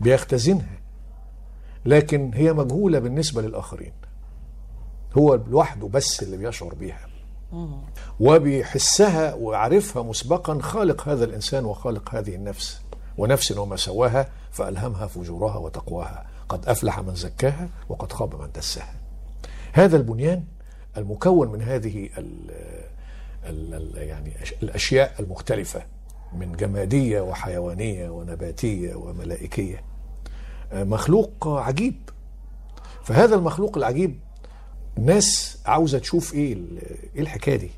[0.02, 0.80] بيختزنها
[1.86, 3.94] لكن هي مجهولة بالنسبة للآخرين.
[5.18, 7.08] هو لوحده بس اللي بيشعر بيها.
[8.20, 12.82] وبيحسها ويعرفها مسبقا خالق هذا الإنسان وخالق هذه النفس
[13.18, 16.26] ونفس وما سواها فألهمها فجورها وتقواها.
[16.50, 18.96] قد أفلح من زكاها وقد خاب من دساها.
[19.74, 20.44] هذا البنيان
[20.98, 22.52] المكون من هذه ال
[23.46, 25.82] ال ال يعني الأشياء المختلفة
[26.34, 29.84] من جمادية وحيوانية ونباتية وملائكية.
[30.72, 32.10] آه، مخلوق عجيب.
[33.04, 34.20] فهذا المخلوق العجيب
[34.98, 36.58] الناس عاوزة تشوف إيه
[37.16, 37.70] إيه الحكاية دي.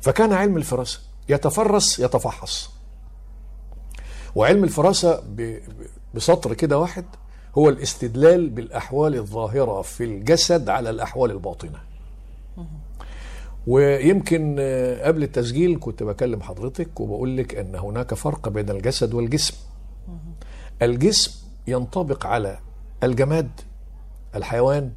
[0.00, 2.70] فكان علم الفراسة يتفرس يتفحص.
[4.34, 5.22] وعلم الفراسة
[6.14, 7.04] بسطر كده واحد
[7.58, 11.78] هو الاستدلال بالأحوال الظاهرة في الجسد على الأحوال الباطنة.
[13.66, 19.54] ويمكن آه، قبل التسجيل كنت بكلم حضرتك وبقول لك أن هناك فرق بين الجسد والجسم.
[20.82, 21.32] الجسم
[21.66, 22.58] ينطبق على
[23.02, 23.50] الجماد
[24.34, 24.92] الحيوان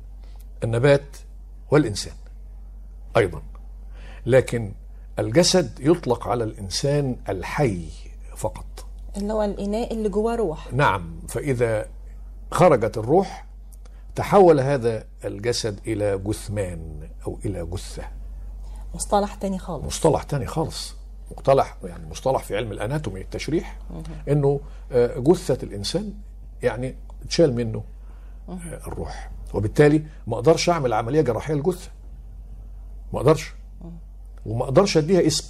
[0.63, 1.17] النبات
[1.71, 2.13] والإنسان
[3.17, 3.41] أيضا.
[4.25, 4.73] لكن
[5.19, 7.89] الجسد يطلق على الإنسان الحي
[8.35, 8.85] فقط.
[9.17, 10.73] اللي هو الإناء اللي جواه روح.
[10.73, 11.85] نعم فإذا
[12.51, 13.45] خرجت الروح
[14.15, 18.03] تحول هذا الجسد إلى جثمان أو إلى جثة.
[18.95, 19.85] مصطلح تاني خالص.
[19.85, 20.95] مصطلح تاني خالص.
[21.37, 23.77] مصطلح يعني مصطلح في علم الأناتومي التشريح
[24.29, 24.59] إنه
[24.91, 26.13] آه، جثة الإنسان
[26.63, 26.95] يعني
[27.29, 27.83] تشال منه
[28.49, 29.31] آه، الروح.
[29.53, 31.89] وبالتالي ما أقدرش اعمل عملية جراحية للجثة.
[33.13, 33.53] ما أقدرش.
[34.45, 35.47] وما أقدرش اديها اسم.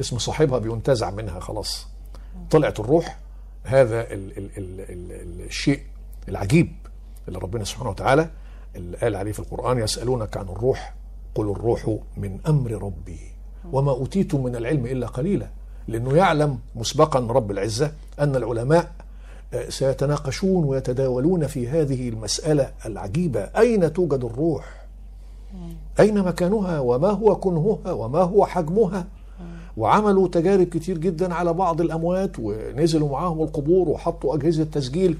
[0.00, 1.86] اسم صاحبها بينتزع منها خلاص.
[2.50, 3.18] طلعت الروح.
[3.64, 5.80] هذا ال ال ال ال الشيء
[6.28, 6.72] العجيب
[7.28, 8.30] اللي ربنا سبحانه وتعالى
[8.76, 10.94] اللي قال عليه في القرآن يسألونك عن الروح
[11.34, 13.18] قل الروح من أمر ربي.
[13.72, 15.50] وما أوتيتم من العلم إلا قليلا.
[15.88, 18.92] لأنه يعلم مسبقا رب العزة أن العلماء
[19.68, 23.40] سيتناقشون ويتداولون في هذه المسألة العجيبة.
[23.40, 24.86] أين توجد الروح؟
[26.00, 29.06] أين مكانها؟ وما هو كنهها؟ وما هو حجمها؟
[29.76, 35.18] وعملوا تجارب كتير جدا على بعض الأموات ونزلوا معاهم القبور وحطوا أجهزة تسجيل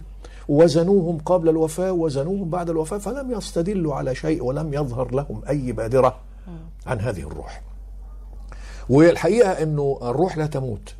[0.48, 6.16] ووزنوهم قبل الوفاة ووزنوهم بعد الوفاة فلم يستدلوا على شيء ولم يظهر لهم أي بادرة
[6.86, 7.62] عن هذه الروح.
[8.88, 10.94] والحقيقة أنه الروح لا تموت.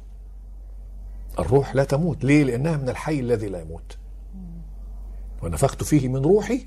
[1.38, 2.24] الروح لا تموت.
[2.24, 3.96] ليه؟ لأنها من الحي الذي لا يموت.
[5.42, 6.66] ونفخت فيه من روحي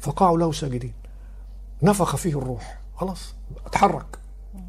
[0.00, 0.92] فقعوا له ساجدين.
[1.82, 2.80] نفخ فيه الروح.
[2.96, 3.34] خلاص
[3.66, 4.18] اتحرك.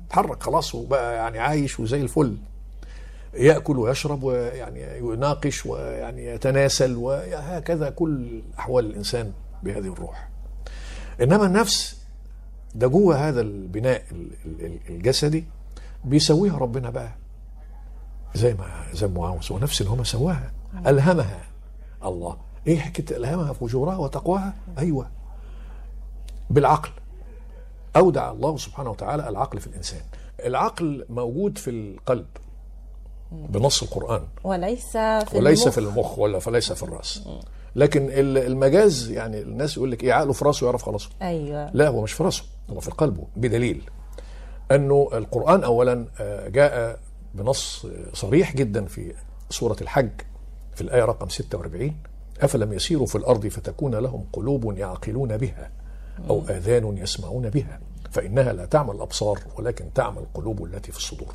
[0.07, 2.37] اتحرك خلاص وبقى يعني عايش وزي الفل.
[3.33, 9.31] يأكل ويشرب ويعني يناقش ويعني يتناسل وهكذا كل أحوال الإنسان
[9.63, 10.29] بهذه الروح.
[11.21, 11.97] إنما النفس
[12.75, 15.45] ده جوه هذا البناء ال- ال- الجسدي
[16.05, 17.11] بيسويها ربنا بقى.
[18.35, 20.51] زي ما زي ما عاوز ونفس اللي هو سواها.
[20.87, 21.39] ألهمها
[22.05, 22.37] الله.
[22.67, 25.09] إيه حكاية ألهمها فجورها وتقواها؟ أيوه.
[26.49, 26.89] بالعقل.
[27.95, 30.01] أودع الله سبحانه وتعالى العقل في الإنسان.
[30.45, 32.25] العقل موجود في القلب.
[33.31, 34.21] بنص القرآن.
[34.43, 35.73] وليس في وليس المخ.
[35.73, 37.21] في المخ ولا فليس في الرأس.
[37.75, 41.09] لكن ال- المجاز يعني الناس يقول لك إيه عقله في راسه يعرف خلاص.
[41.21, 41.71] أيوه.
[41.73, 43.89] لا هو مش في راسه هو في قلبه بدليل
[44.71, 46.99] أنه القرآن اولا آه، جاء
[47.33, 49.13] بنص صريح جدا في
[49.49, 50.09] سورة الحج
[50.75, 51.95] في الآية رقم 46
[52.41, 55.71] أفلم يسيروا في الأرض فتكون لهم قلوب يعقلون بها
[56.29, 57.79] أو آذان يسمعون بها
[58.11, 61.33] فإنها لا تعمى الأبصار ولكن تعمى القلوب التي في الصدور.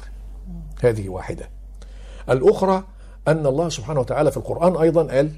[0.82, 1.50] هذه واحدة.
[2.30, 2.84] الأخرى
[3.28, 5.30] أن الله سبحانه وتعالى في القرآن أيضا قال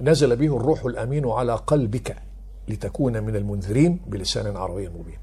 [0.00, 2.16] نزل به الروح الأمين على قلبك
[2.68, 5.18] لتكون من المنذرين بلسان عربي مبين.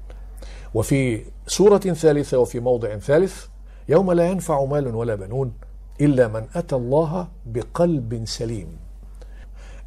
[0.74, 3.46] وفي سورة ثالثة وفي موضع ثالث
[3.88, 5.52] يوم لا ينفع مال ولا بنون
[6.00, 8.76] إلا من أتى الله بقلب سليم.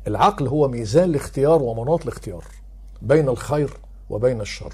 [0.07, 2.43] العقل هو ميزان الاختيار ومناط الاختيار
[3.01, 3.77] بين الخير
[4.09, 4.73] وبين الشر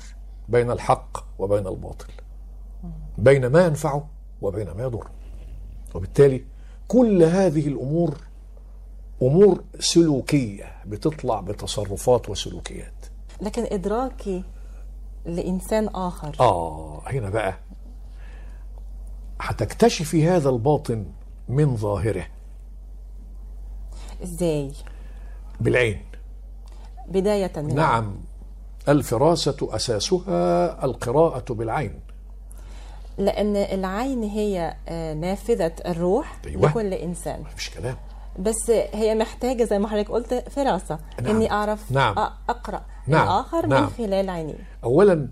[0.50, 2.08] بين الحق وبين الباطل
[3.18, 4.08] بين ما ينفعه
[4.42, 5.10] وبين ما يضره
[5.96, 6.44] وبالتالي
[6.88, 8.18] كل هذه الأمور
[9.22, 12.94] أمور سلوكية بتطلع بتصرفات وسلوكيات.
[13.42, 14.44] لكن إدراكي
[15.26, 16.36] لإنسان آخر.
[16.40, 17.54] آه هنا بقى
[19.42, 21.06] هتكتشفي هذا الباطن
[21.50, 22.26] من ظاهره
[24.24, 24.72] إزاي
[25.60, 26.02] بالعين
[27.08, 28.16] بداية من نعم
[28.90, 32.00] الفراسة أساسها القراءة بالعين
[33.18, 36.70] لأن العين هي آه، نافذة الروح أيوة.
[36.70, 37.96] لكل إنسان مفيش كلام
[38.40, 41.36] بس هي محتاجة زي ما حضرتك قلت فراسة نعم.
[41.36, 42.16] إني أعرف نعم.
[42.16, 43.24] أ- أقرأ نعم.
[43.24, 43.84] الآخر نعم.
[43.84, 45.30] من خلال عينيه أولا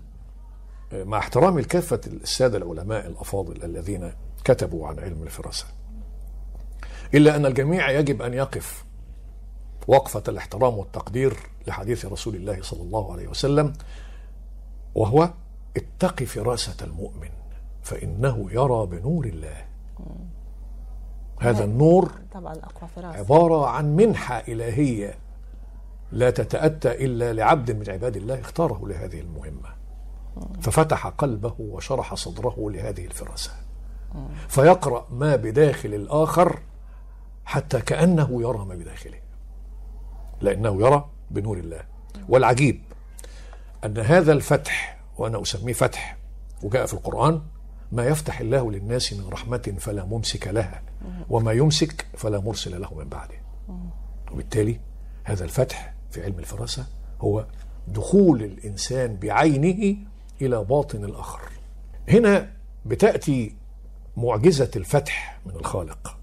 [1.04, 4.12] مع احترامي لكافة السادة العلماء الأفاضل الذين
[4.44, 5.66] كتبوا عن علم الفراسة
[7.14, 8.84] إلا أن الجميع يجب أن يقف
[9.88, 11.36] وقفة الاحترام والتقدير
[11.66, 13.72] لحديث رسول الله صلى الله عليه وسلم
[14.94, 15.30] وهو
[15.76, 17.28] اتق فراسة المؤمن
[17.82, 19.64] فإنه يرى بنور الله.
[21.40, 25.18] هذا النور طبعا أقوى فراسه عبارة عن منحة إلهية
[26.12, 29.75] لا تتأتى إلا لعبد من عباد الله اختاره لهذه المهمة.
[30.60, 33.50] ففتح قلبه وشرح صدره لهذه الفراسة.
[34.48, 36.58] فيقرأ ما بداخل الآخر
[37.44, 39.18] حتى كأنه يرى ما بداخله.
[40.40, 41.80] لأنه يرى بنور الله.
[42.28, 42.80] والعجيب
[43.84, 46.16] أن هذا الفتح وأنا أسميه فتح
[46.62, 47.42] وجاء في القرآن
[47.92, 50.82] ما يفتح الله للناس من رحمة فلا ممسك لها
[51.30, 53.36] وما يمسك فلا مرسل له من بعده.
[54.32, 54.80] وبالتالي
[55.24, 56.86] هذا الفتح في علم الفراسة
[57.20, 57.46] هو
[57.88, 59.96] دخول الإنسان بعينه
[60.40, 61.40] إلى باطن الآخر.
[62.08, 62.52] هنا
[62.86, 63.56] بتأتي
[64.16, 66.16] معجزة الفتح من الخالق.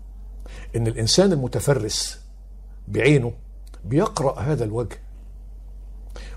[0.75, 2.21] إن الإنسان المتفرس
[2.87, 3.33] بعينه
[3.85, 4.99] بيقرأ هذا الوجه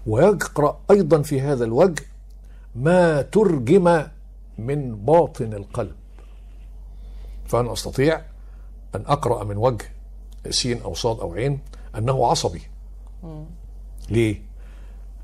[0.06, 2.04] ويقرأ أيضا في هذا الوجه
[2.74, 4.06] ما ترجم
[4.58, 5.94] من باطن القلب.
[7.46, 8.22] فأنا أستطيع
[8.94, 9.84] أن أقرأ من وجه
[10.50, 11.58] سين أو صاد أو عين
[11.98, 12.62] أنه عصبي.
[14.10, 14.42] ليه؟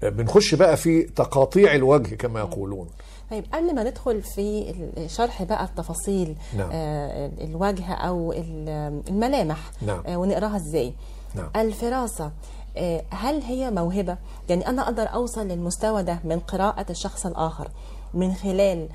[0.02, 2.88] بنخش بقى في تقاطيع الوجه كما يقولون
[3.30, 4.74] طيب قبل ما ندخل في
[5.06, 6.68] شرح بقى التفاصيل نعم.
[6.72, 10.02] آه الوجه أو ال- الملامح نعم.
[10.06, 10.92] آه ونقراها إزاي
[11.34, 11.50] نعم.
[11.56, 12.30] الفراسة
[12.76, 14.16] آه هل هي موهبة
[14.48, 17.68] يعني أنا أقدر أوصل للمستوى ده من قراءة الشخص الآخر
[18.14, 18.88] من خلال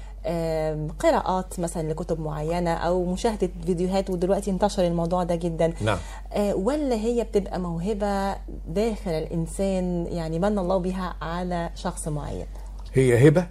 [1.00, 5.74] قراءات مثلا لكتب معينة أو مشاهدة فيديوهات ودلوقتي انتشر الموضوع ده جدا.
[5.82, 5.98] نعم.
[6.34, 8.34] آه، ولا هي بتبقى موهبة
[8.68, 12.46] داخل الإنسان يعني من الله بها على شخص معين؟
[12.94, 13.48] هي هبة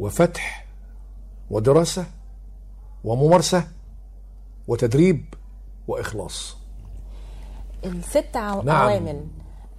[0.00, 0.66] وفتح
[1.50, 2.06] ودراسة
[3.04, 3.64] وممارسة
[4.68, 5.34] وتدريب
[5.88, 6.56] وإخلاص.
[7.84, 8.76] الست عو- نعم.
[8.90, 9.26] عوامل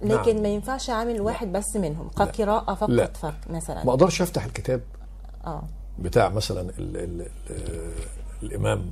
[0.02, 0.42] لكن نعم.
[0.42, 3.06] ما ينفعش عامل واحد بس منهم كقراءة فقط لا.
[3.06, 3.84] فك مثلا.
[3.84, 4.80] ما أقدرش أفتح الكتاب.
[5.46, 5.62] آه.
[5.98, 7.90] بتاع مثلا ال ال ال
[8.42, 8.86] الإمام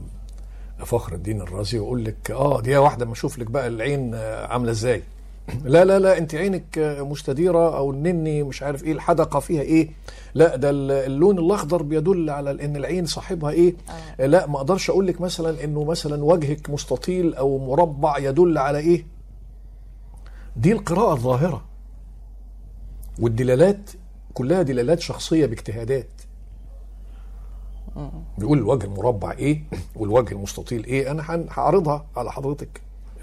[0.87, 4.71] فخر الدين الرازي ويقول لك آه دي واحدة ما أشوف لك بقى العين آه، عاملة
[4.71, 5.03] إزاي؟
[5.65, 9.89] لا لا لا أنت عينك آه، مستديرة أو النني مش عارف إيه الحدقة فيها إيه؟
[10.35, 13.75] لا ده ال- اللون الأخضر بيدل على إن العين صاحبها إيه؟
[14.21, 14.27] آه.
[14.27, 19.07] لا ما أقدرش أقول لك مثلا إنه مثلا وجهك مستطيل أو مربع يدل على إيه؟
[20.57, 21.65] دي القراءة الظاهرة.
[23.19, 23.91] والدلالات
[24.35, 26.09] كلها دلالات شخصية باجتهادات.
[28.39, 29.63] بيقول الوجه المربع إيه؟
[29.97, 32.81] والوجه المستطيل إيه؟ أنا هعرضها على حضرتك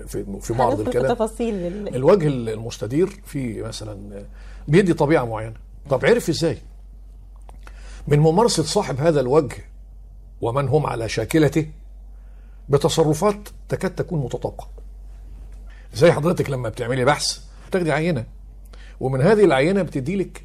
[0.08, 1.14] في في في الكلام.
[1.16, 4.26] تفاصيل ال- الوجه المستدير في مثلا
[4.68, 5.54] بيدي طبيعة معينة.
[5.90, 6.58] طب عرف إزاي؟
[8.08, 9.58] من ممارسة صاحب هذا الوجه
[10.42, 11.68] ومن هم على شاكلته
[12.70, 14.68] بتصرفات تكاد تكون متطابقة.
[15.94, 18.26] زي حضرتك لما بتعملي بحث بتاخدي عينة
[19.00, 20.44] ومن هذه العينة بتدي لك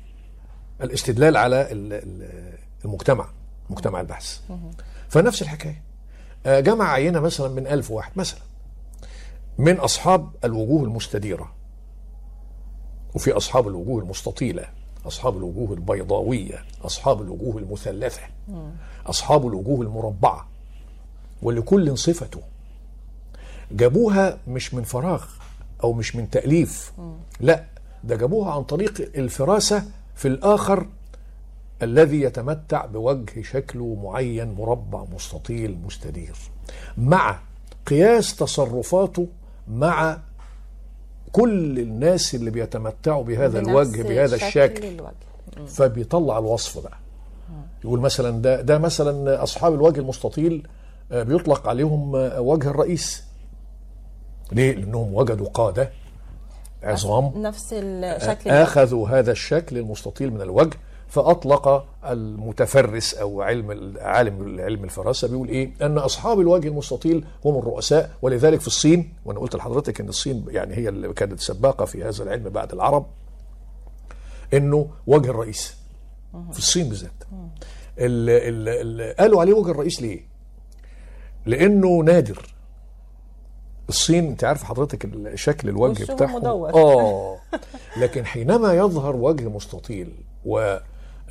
[0.82, 3.28] الاستدلال على ال- ال- المجتمع.
[3.70, 4.40] مجتمع البحث.
[5.08, 5.82] فنفس الحكاية.
[6.46, 8.40] آه، جمع عينة مثلا من ألف واحد مثلا
[9.58, 11.52] من أصحاب الوجوه المستديرة.
[13.14, 14.64] وفي أصحاب الوجوه المستطيلة
[15.06, 18.20] أصحاب الوجوه البيضاوية أصحاب الوجوه المثلثة
[19.06, 20.48] أصحاب الوجوه المربعة.
[21.42, 22.40] ولكل صفته.
[23.72, 25.24] جابوها مش من فراغ
[25.84, 26.92] أو مش من تأليف.
[27.40, 27.64] لا
[28.04, 30.86] ده جابوها عن طريق الفراسة في الآخر
[31.82, 36.36] الذي يتمتع بوجه شكله معين مربع مستطيل مستدير.
[36.98, 37.40] مع
[37.86, 39.26] قياس تصرفاته
[39.68, 40.18] مع
[41.32, 44.84] كل الناس اللي بيتمتعوا بهذا الوجه بهذا شكل الشكل.
[44.84, 45.66] الوجه.
[45.66, 46.98] فبيطلع الوصف بقى
[47.84, 50.66] يقول مثلا ده ده مثلا أصحاب الوجه المستطيل
[51.12, 53.24] آه، بيطلق عليهم آه، وجه الرئيس.
[54.52, 55.90] ليه؟ لأنهم وجدوا قادة
[56.82, 57.32] عظام.
[57.42, 60.76] نفس الشكل آخذوا هذا الشكل المستطيل من الوجه
[61.10, 68.10] فأطلق المتفرس أو علم عالم علم الفراسة بيقول إيه؟ أن أصحاب الوجه المستطيل هم الرؤساء
[68.22, 72.22] ولذلك في الصين وأنا قلت لحضرتك إن الصين يعني هي اللي كانت سباقة في هذا
[72.24, 73.06] العلم بعد العرب
[74.54, 75.76] إنه وجه الرئيس
[76.52, 77.12] في الصين بالذات
[77.98, 80.20] ال- ال- ال- قالوا عليه وجه الرئيس ليه؟
[81.46, 82.46] لأنه نادر
[83.88, 86.74] الصين أنت عارف حضرتك شكل الوجه بتاعهم مدور.
[86.74, 87.38] آه
[88.00, 90.12] لكن حينما يظهر وجه مستطيل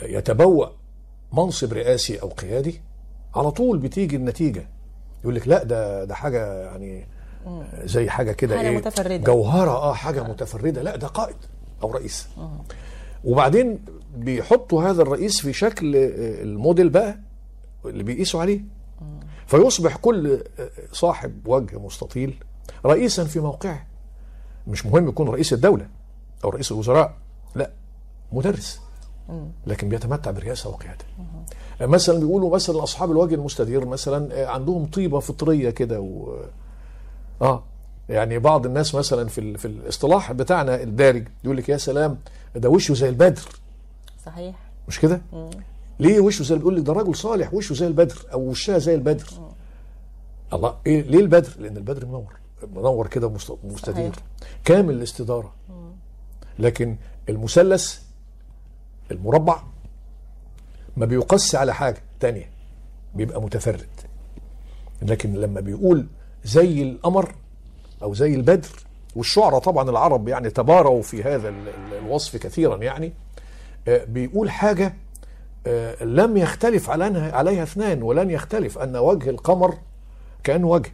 [0.03, 0.67] ويتبوأ
[1.33, 2.81] منصب رئاسي أو قيادي
[3.35, 4.69] على طول بتيجي النتيجة.
[5.21, 7.07] يقول لك لا ده ده حاجة يعني
[7.83, 9.17] زي حاجة كده حاجة إيه متفردة.
[9.17, 10.81] جوهرة آه حاجة متفردة.
[10.81, 11.35] لا ده قائد
[11.83, 12.27] أو رئيس.
[13.23, 13.79] وبعدين
[14.17, 17.19] بيحطوا هذا الرئيس في شكل آه، الموديل بقى
[17.85, 18.61] اللي بيقيسوا عليه.
[19.47, 22.43] فيصبح كل آه، صاحب وجه مستطيل
[22.85, 23.87] رئيسا في موقعه.
[24.67, 25.87] مش مهم يكون رئيس الدولة
[26.43, 27.13] أو رئيس الوزراء
[27.55, 27.71] لا
[28.31, 28.81] مدرس.
[29.67, 31.05] لكن بيتمتع برئاسة وقيادة.
[31.81, 36.37] آه، مثلا بيقولوا مثلا أصحاب الوجه المستدير مثلا آه، عندهم طيبة فطرية كده و
[37.41, 37.63] آه
[38.09, 39.57] يعني بعض الناس مثلا في ال...
[39.57, 42.17] في الاصطلاح بتاعنا الدارج يقول لك يا سلام
[42.55, 43.41] ده وشه زي البدر.
[44.25, 44.55] صحيح.
[44.87, 45.21] مش كده؟
[45.99, 49.25] ليه وشه زي بيقول لك ده راجل صالح وشه زي البدر أو وشها زي البدر.
[50.53, 52.33] الله إيه ليه البدر؟ لأن البدر منور
[52.75, 54.11] منور كده مست- مستدير.
[54.65, 55.53] كامل الاستدارة.
[56.59, 56.97] لكن
[57.29, 57.99] المثلث
[59.11, 59.61] المربع
[60.97, 62.49] ما بيقص على حاجة تانية
[63.15, 63.87] بيبقى متفرد.
[65.01, 66.07] لكن لما بيقول
[66.43, 67.33] زي القمر
[68.03, 68.69] أو زي البدر
[69.15, 73.13] والشعراء طبعا العرب يعني تباروا في هذا ال- ال- الوصف كثيرا يعني
[73.87, 74.93] آه، بيقول حاجة
[75.67, 79.77] آه، لم يختلف عليها اثنان ولن يختلف أن وجه القمر
[80.43, 80.91] كانه وجه.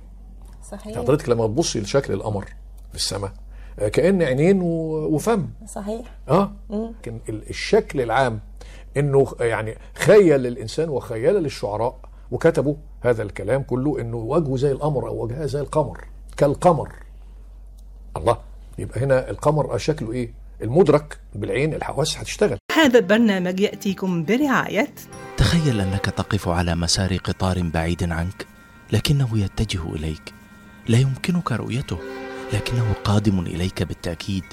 [0.71, 0.97] صحيح.
[0.97, 2.45] حضرتك لما تبصي لشكل القمر
[2.89, 3.33] في السماء
[3.77, 5.47] كأن عينين وفم.
[5.67, 6.01] صحيح.
[6.29, 6.51] آه.
[6.69, 8.39] لكن ال- الشكل العام
[8.97, 11.99] إنه يعني خيل للانسان وخيل للشعراء
[12.31, 16.05] وكتبوا هذا الكلام كله إنه وجهه زي القمر أو وجهها زي القمر
[16.37, 16.89] كالقمر.
[18.17, 18.37] الله
[18.77, 22.57] يبقى هنا القمر شكله إيه؟ المدرك بالعين الحواس هتشتغل.
[22.75, 24.87] هذا البرنامج يأتيكم برعاية.
[25.37, 28.45] تخيل أنك تقف على مسار قطار بعيد عنك
[28.93, 30.33] لكنه يتجه إليك
[30.87, 31.97] لا يمكنك رؤيته.
[32.55, 34.43] لكنه قادم إليك بالتأكيد.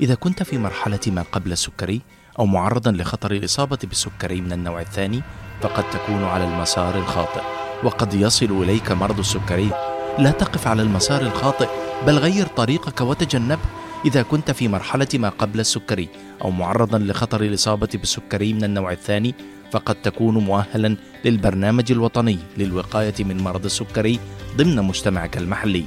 [0.00, 2.00] إذا كنت في مرحلة ما قبل السكري
[2.38, 5.22] أو معرضا لخطر الإصابة بالسكري من النوع الثاني
[5.60, 7.40] فقد تكون على المسار الخاطئ
[7.84, 9.70] وقد يصل إليك مرض السكري.
[10.18, 11.68] لا تقف على المسار الخاطئ
[12.06, 13.62] بل غير طريقك وتجنبه
[14.04, 16.08] إذا كنت في مرحلة ما قبل السكري
[16.42, 19.34] أو معرضا لخطر الإصابة بالسكري من النوع الثاني
[19.72, 24.20] فقد تكون مؤهلا للبرنامج الوطني للوقاية من مرض السكري
[24.56, 25.84] ضمن مجتمعك المحلي.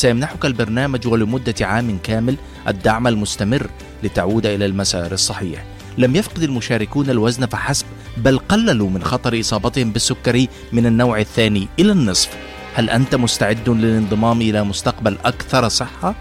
[0.00, 2.36] سيمنحك البرنامج ولمدة عام كامل
[2.68, 3.70] الدعم المستمر
[4.02, 5.64] لتعود إلى المسار الصحيح.
[5.98, 7.86] لم يفقد المشاركون الوزن فحسب
[8.16, 12.36] بل قللوا من خطر إصابتهم بالسكري من النوع الثاني إلى النصف.
[12.74, 16.14] هل أنت مستعد للانضمام إلى مستقبل أكثر صحة؟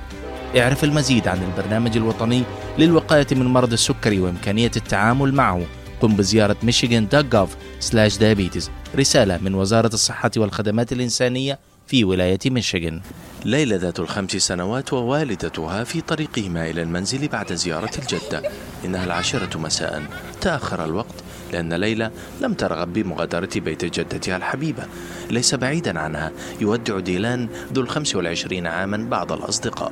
[0.58, 2.44] اعرف المزيد عن البرنامج الوطني
[2.80, 5.62] للوقاية من مرض السكري وإمكانية التعامل معه.
[6.02, 8.64] قم بزيارة michigan.gov/diabetes
[8.96, 13.02] رسالة من وزارة الصحة والخدمات الإنسانية في ولاية ميشيغان
[13.46, 18.42] ليلى ذات الخمس سنوات ووالدتها في طريقهما إلى المنزل بعد زيارة الجدة.
[18.86, 20.04] إنها العاشرة مساء.
[20.42, 21.16] تأخر الوقت
[21.52, 22.12] لأن ليلى
[22.42, 24.84] لم ترغب بمغادرة بيت جدتها الحبيبة.
[25.30, 26.32] ليس بعيدا عنها.
[26.62, 29.92] يودع ديلان ذو الخمس والعشرين عاما بعض الأصدقاء.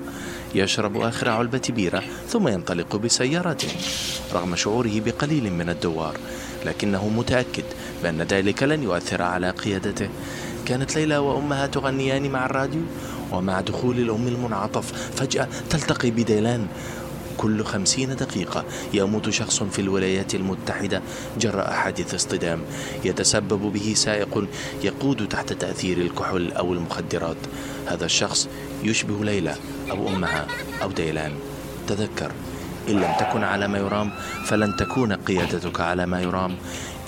[0.55, 3.69] يشرب آخر علبة بيرة ثم ينطلق بسيارته
[4.33, 6.17] رغم شعوره بقليل من الدوار.
[6.65, 7.65] لكنه متأكد
[8.03, 10.09] بأن ذلك لن يؤثر على قيادته.
[10.65, 12.81] كانت ليلى وأمها تغنيان مع الراديو؟
[13.31, 16.67] ومع دخول الأم المنعطف فجأة تلتقي بديلان.
[17.37, 21.01] كل خمسين دقيقة يموت شخص في الولايات المتحدة
[21.39, 22.61] جراء حادث اصطدام.
[23.05, 24.47] يتسبب به سائق
[24.83, 27.37] يقود تحت تأثير الكحول أو المخدرات.
[27.87, 28.47] هذا الشخص
[28.83, 29.55] يشبه ليلى
[29.91, 30.47] أو أمها
[30.83, 31.31] أو ديلان.
[31.87, 32.31] تذكر
[32.89, 34.11] إن لم تكن على ما يرام
[34.45, 36.55] فلن تكون قيادتك على ما يرام.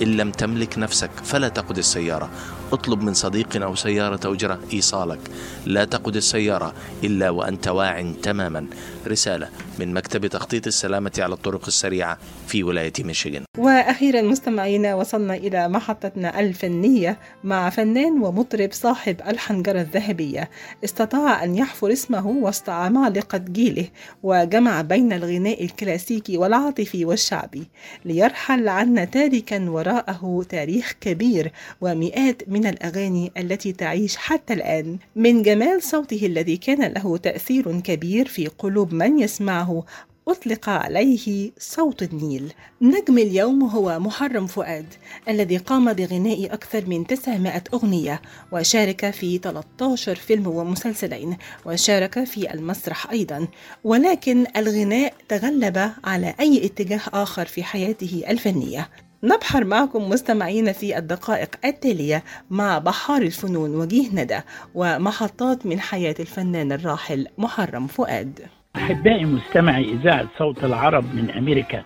[0.02, 2.30] إن لم تملك نفسك فلا تقود السيارة.
[2.72, 5.20] اطلب من صديق أو سيارة أجرة إيصالك.
[5.66, 6.72] لا تقود السيارة
[7.04, 8.66] إلا وأنت واع تماما.
[9.06, 9.48] رسالة
[9.78, 13.44] من مكتب تخطيط السلامة على الطرق السريعة في ولاية ميشيغان.
[13.58, 20.50] وأخيرا مستمعينا وصلنا إلى محطتنا الفنية مع فنان ومطرب صاحب الحنجرة الذهبية.
[20.84, 23.88] استطاع أن يحفر اسمه وسط عمالقة جيله
[24.22, 27.68] وجمع بين الغناء الكلاسيكي والعاطفي والشعبي
[28.04, 34.98] ليرحل عنا تاركا وراءه تاريخ كبير ومئات من الأغاني التي تعيش حتى الآن.
[35.16, 39.84] من جمال صوته الذي كان له تأثير كبير في قلوب من يسمعه
[40.28, 42.52] أطلق عليه صوت النيل.
[42.82, 44.86] نجم اليوم هو محرم فؤاد
[45.28, 48.22] الذي قام بغناء أكثر من 900 أغنية
[48.52, 51.36] وشارك في 13 فيلم ومسلسلين
[51.66, 53.48] وشارك في المسرح أيضا.
[53.84, 58.88] ولكن الغناء تغلب على أي اتجاه آخر في حياته الفنية.
[59.22, 64.40] نبحر معكم مستمعين في الدقائق التالية مع بحار الفنون وجيه ندى
[64.74, 68.59] ومحطات من حياة الفنان الراحل محرم فؤاد.
[68.76, 71.84] أحبائي مستمعي إذاعة صوت العرب من أمريكا.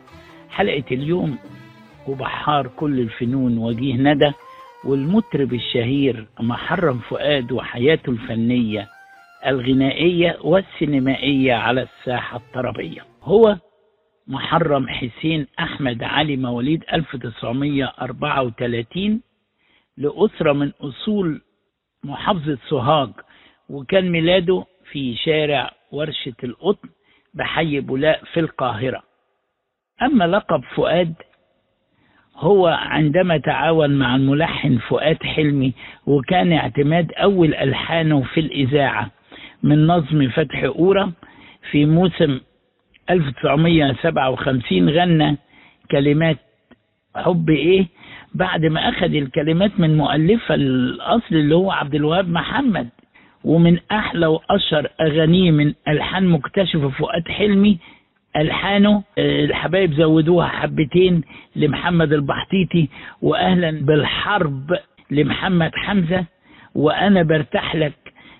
[0.50, 1.38] حلقة اليوم
[2.08, 4.32] وبحار كل الفنون وجيه ندى
[4.84, 8.88] والمطرب الشهير محرم فؤاد وحياته الفنية
[9.46, 13.00] الغنائية والسينمائية على الساحة الطربية.
[13.22, 13.56] هو
[14.26, 19.20] محرم حسين أحمد علي مواليد 1934
[19.96, 21.40] لأسرة من أصول
[22.04, 23.10] محافظة سوهاج
[23.68, 24.64] وكان ميلاده
[24.94, 26.88] في شارع ورشة القطن
[27.34, 29.02] بحي بولاء في القاهرة.
[30.02, 31.14] أما لقب فؤاد
[32.36, 35.72] هو عندما تعاون مع الملحن فؤاد حلمي
[36.06, 39.10] وكان اعتماد أول ألحانه في الإذاعة
[39.62, 41.12] من نظم فتح أورا
[41.70, 42.40] في موسم
[43.10, 45.36] 1957 غنى
[45.90, 46.36] كلمات
[47.16, 47.86] حب إيه
[48.34, 52.88] بعد ما أخذ الكلمات من مؤلفها الأصل اللي هو عبد الوهاب محمد.
[53.44, 57.78] ومن أحلى وأشهر أغانيه من ألحان مكتشفه فؤاد حلمي
[58.36, 61.22] ألحانه الحبايب زودوها حبتين
[61.56, 62.88] لمحمد البحطيطي
[63.22, 64.76] واهلا بالحرب
[65.10, 66.24] لمحمد حمزة
[66.74, 67.92] وأنا برتاح لك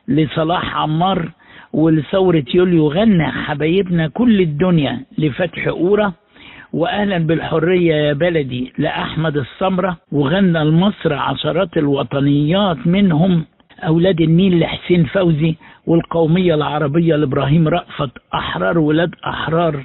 [0.09, 1.28] لصلاح عمار
[1.72, 6.12] ولثورة يوليو غنى حبايبنا كل الدنيا لفتح أورا
[6.72, 13.44] وأهلا بالحرية يا بلدي لأحمد السمرة وغنى لمصر عشرات الوطنيات منهم
[13.87, 15.55] أولاد النيل لحسين فوزي
[15.87, 18.11] والقومية العربية لإبراهيم رأفت.
[18.35, 19.85] أحرار ولاد أحرار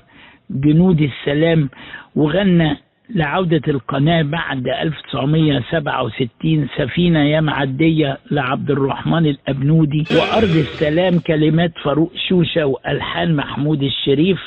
[0.50, 1.70] جنود السلام.
[2.16, 2.78] وغنى
[3.16, 10.04] لعودة القناة بعد 1967 سفينة يا معدية لعبد الرحمن الأبنودي.
[10.12, 14.42] وأرض السلام كلمات فاروق شوشة وألحان محمود الشريف.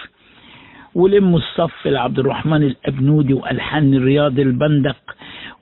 [0.95, 4.97] ولم الصف لعبد الرحمن الأبنودي وألحان رياض البندق.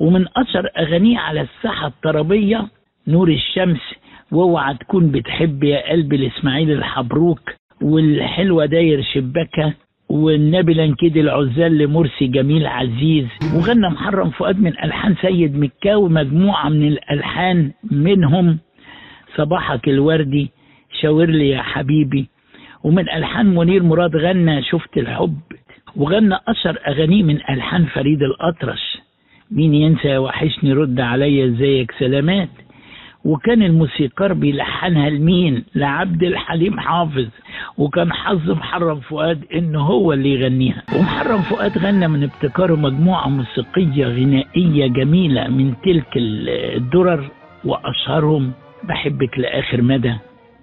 [0.00, 2.68] ومن أشهر أغانيه على الساحة الطربية
[3.10, 3.80] نور الشمس
[4.32, 7.40] وأوعى تكون بتحب يا قلبي الإسماعيل الحبروك
[7.82, 9.74] والحلوة داير شباكة
[10.08, 13.26] والنبي لنكيد العزال لمرسي جميل عزيز.
[13.54, 18.58] وغنى محرم فؤاد من ألحان سيد مكاوي مجموعة من الألحان منهم.
[19.36, 20.50] صباحك الوردي
[21.00, 22.28] شاور لي يا حبيبي.
[22.84, 25.38] ومن ألحان منير مراد غنى شفت الحب.
[25.96, 28.98] وغنى أشهر أغانيه من ألحان فريد الأطرش.
[29.50, 32.48] مين ينسى وحشني رد عليا إزيك؟ سلامات.
[33.24, 37.28] وكان الموسيقار بيلحنها لمين؟ لعبد الحليم حافظ.
[37.78, 40.82] وكان حظ محرم فؤاد إن هو اللي يغنيها.
[40.96, 47.30] ومحرم فؤاد غنى من ابتكاره مجموعة موسيقية غنائية جميلة من تلك الدرر
[47.64, 48.52] وأشهرهم
[48.88, 50.14] بحبك لآخر مدى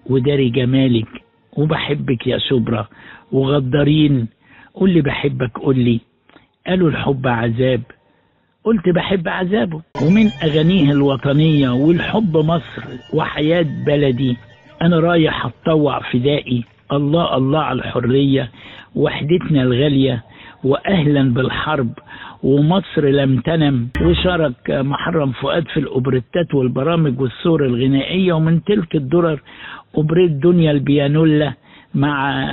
[0.10, 1.08] وداري جمالك
[1.54, 2.88] وبحبك يا شبرا
[3.32, 4.28] وغدارين
[4.74, 6.00] قول لي بحبك قول لي.
[6.68, 7.82] قالوا الحب عذاب
[8.68, 9.82] قلت بحب عذابه.
[10.04, 12.82] ومن أغانيه الوطنية والحب مصر
[13.14, 14.38] وحياة بلدي
[14.82, 16.64] أنا رايح أتطوع فدائي.
[16.92, 18.52] الله الله على الحرية
[18.96, 20.24] وحدتنا الغالية
[20.64, 21.92] وأهلا بالحرب
[22.44, 23.88] ومصر لم تنم.
[24.02, 29.40] وشارك محرم فؤاد في الأوبريتات والبرامج والصور الغنائية ومن تلك الدرر
[29.98, 31.54] أوبريت دنيا البيانولا
[31.96, 32.46] مع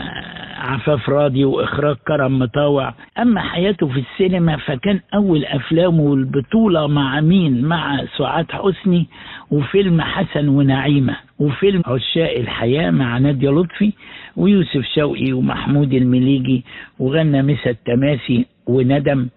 [0.56, 2.94] عفاف راضي وإخراج كرم مطاوع.
[3.18, 9.06] أما حياته في السينما فكان أول أفلامه البطولة مع مين؟ مع سعاد حسني
[9.50, 13.92] وفيلم حسن ونعيمة وفيلم عشاق الحياة مع نادية لطفي
[14.36, 16.64] ويوسف شوقي ومحمود المليجي
[16.98, 19.28] وغنى مسا التماسي وندم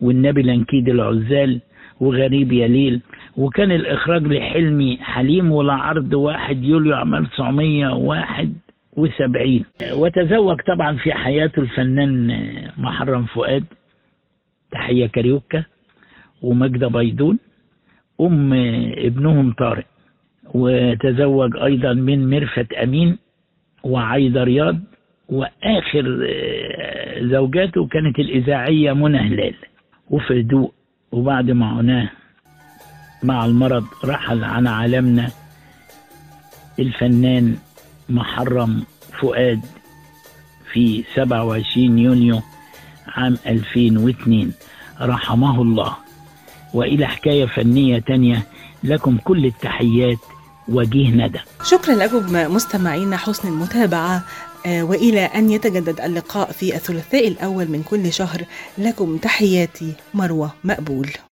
[0.00, 1.60] والنبي لنكيد العزال
[2.00, 3.00] وغريب يا ليل
[3.36, 8.52] وكان الإخراج لحلمي حليم ولعرض واحد يوليو عام 1901
[8.96, 9.64] وسبعين.
[9.92, 12.28] وتزوج طبعا في حياته الفنان
[12.78, 13.64] محرم فؤاد.
[14.70, 15.64] تحية كاريوكا
[16.42, 17.38] ومجدة بيضون.
[18.20, 18.52] أم
[18.96, 19.86] ابنهم طارق.
[20.54, 23.18] وتزوج أيضا من مرفت أمين
[23.84, 24.78] وعايدة رياض.
[25.28, 26.28] وآخر
[27.20, 29.54] زوجاته كانت الإذاعية منى هلال.
[30.10, 30.72] وفي هدوء
[31.12, 32.10] وبعد معاناة
[33.22, 35.30] مع المرض رحل عن عالمنا
[36.78, 37.56] الفنان
[38.14, 38.84] محرم
[39.20, 39.60] فؤاد
[40.72, 42.42] في 27 يونيو
[43.06, 44.52] عام 2002
[45.00, 45.96] رحمه الله.
[46.74, 48.46] وإلى حكاية فنية تانية
[48.84, 50.18] لكم كل التحيات
[50.68, 51.40] وجيه ندى.
[51.64, 54.24] شكرا لكم مستمعينا حسن المتابعة
[54.66, 58.44] وإلى أن يتجدد اللقاء في الثلاثاء الأول من كل شهر.
[58.78, 61.10] لكم تحياتي مروة مقبول.